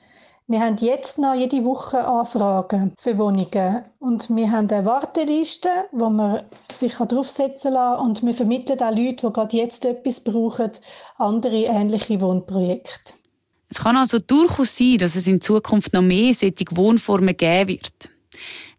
Wir 0.47 0.60
haben 0.60 0.77
jetzt 0.77 1.17
noch 1.17 1.34
jede 1.34 1.63
Woche 1.63 2.05
Anfragen 2.05 2.93
für 2.99 3.17
Wohnungen. 3.17 3.84
Und 3.97 4.29
wir 4.29 4.51
haben 4.51 4.69
eine 4.69 4.86
Warteliste, 4.86 5.69
wo 5.91 6.12
man 6.12 6.43
sich 6.71 6.93
draufsetzen 6.93 7.73
kann. 7.73 7.99
Und 7.99 8.21
wir 8.21 8.36
vermitteln 8.36 8.79
auch 8.79 8.95
Leute, 8.95 9.25
die 9.25 9.34
gerade 9.34 9.58
jetzt 9.58 9.86
etwas 9.86 10.19
brauchen, 10.19 10.69
andere 11.17 11.63
ähnliche 11.63 12.21
Wohnprojekte. 12.21 13.13
Es 13.69 13.79
kann 13.79 13.97
also 13.97 14.19
durchaus 14.19 14.77
sein, 14.77 14.99
dass 14.99 15.15
es 15.15 15.25
in 15.25 15.41
Zukunft 15.41 15.93
noch 15.93 16.03
mehr 16.03 16.31
solche 16.36 16.65
Wohnformen 16.69 17.36
geben 17.36 17.69
wird. 17.69 18.10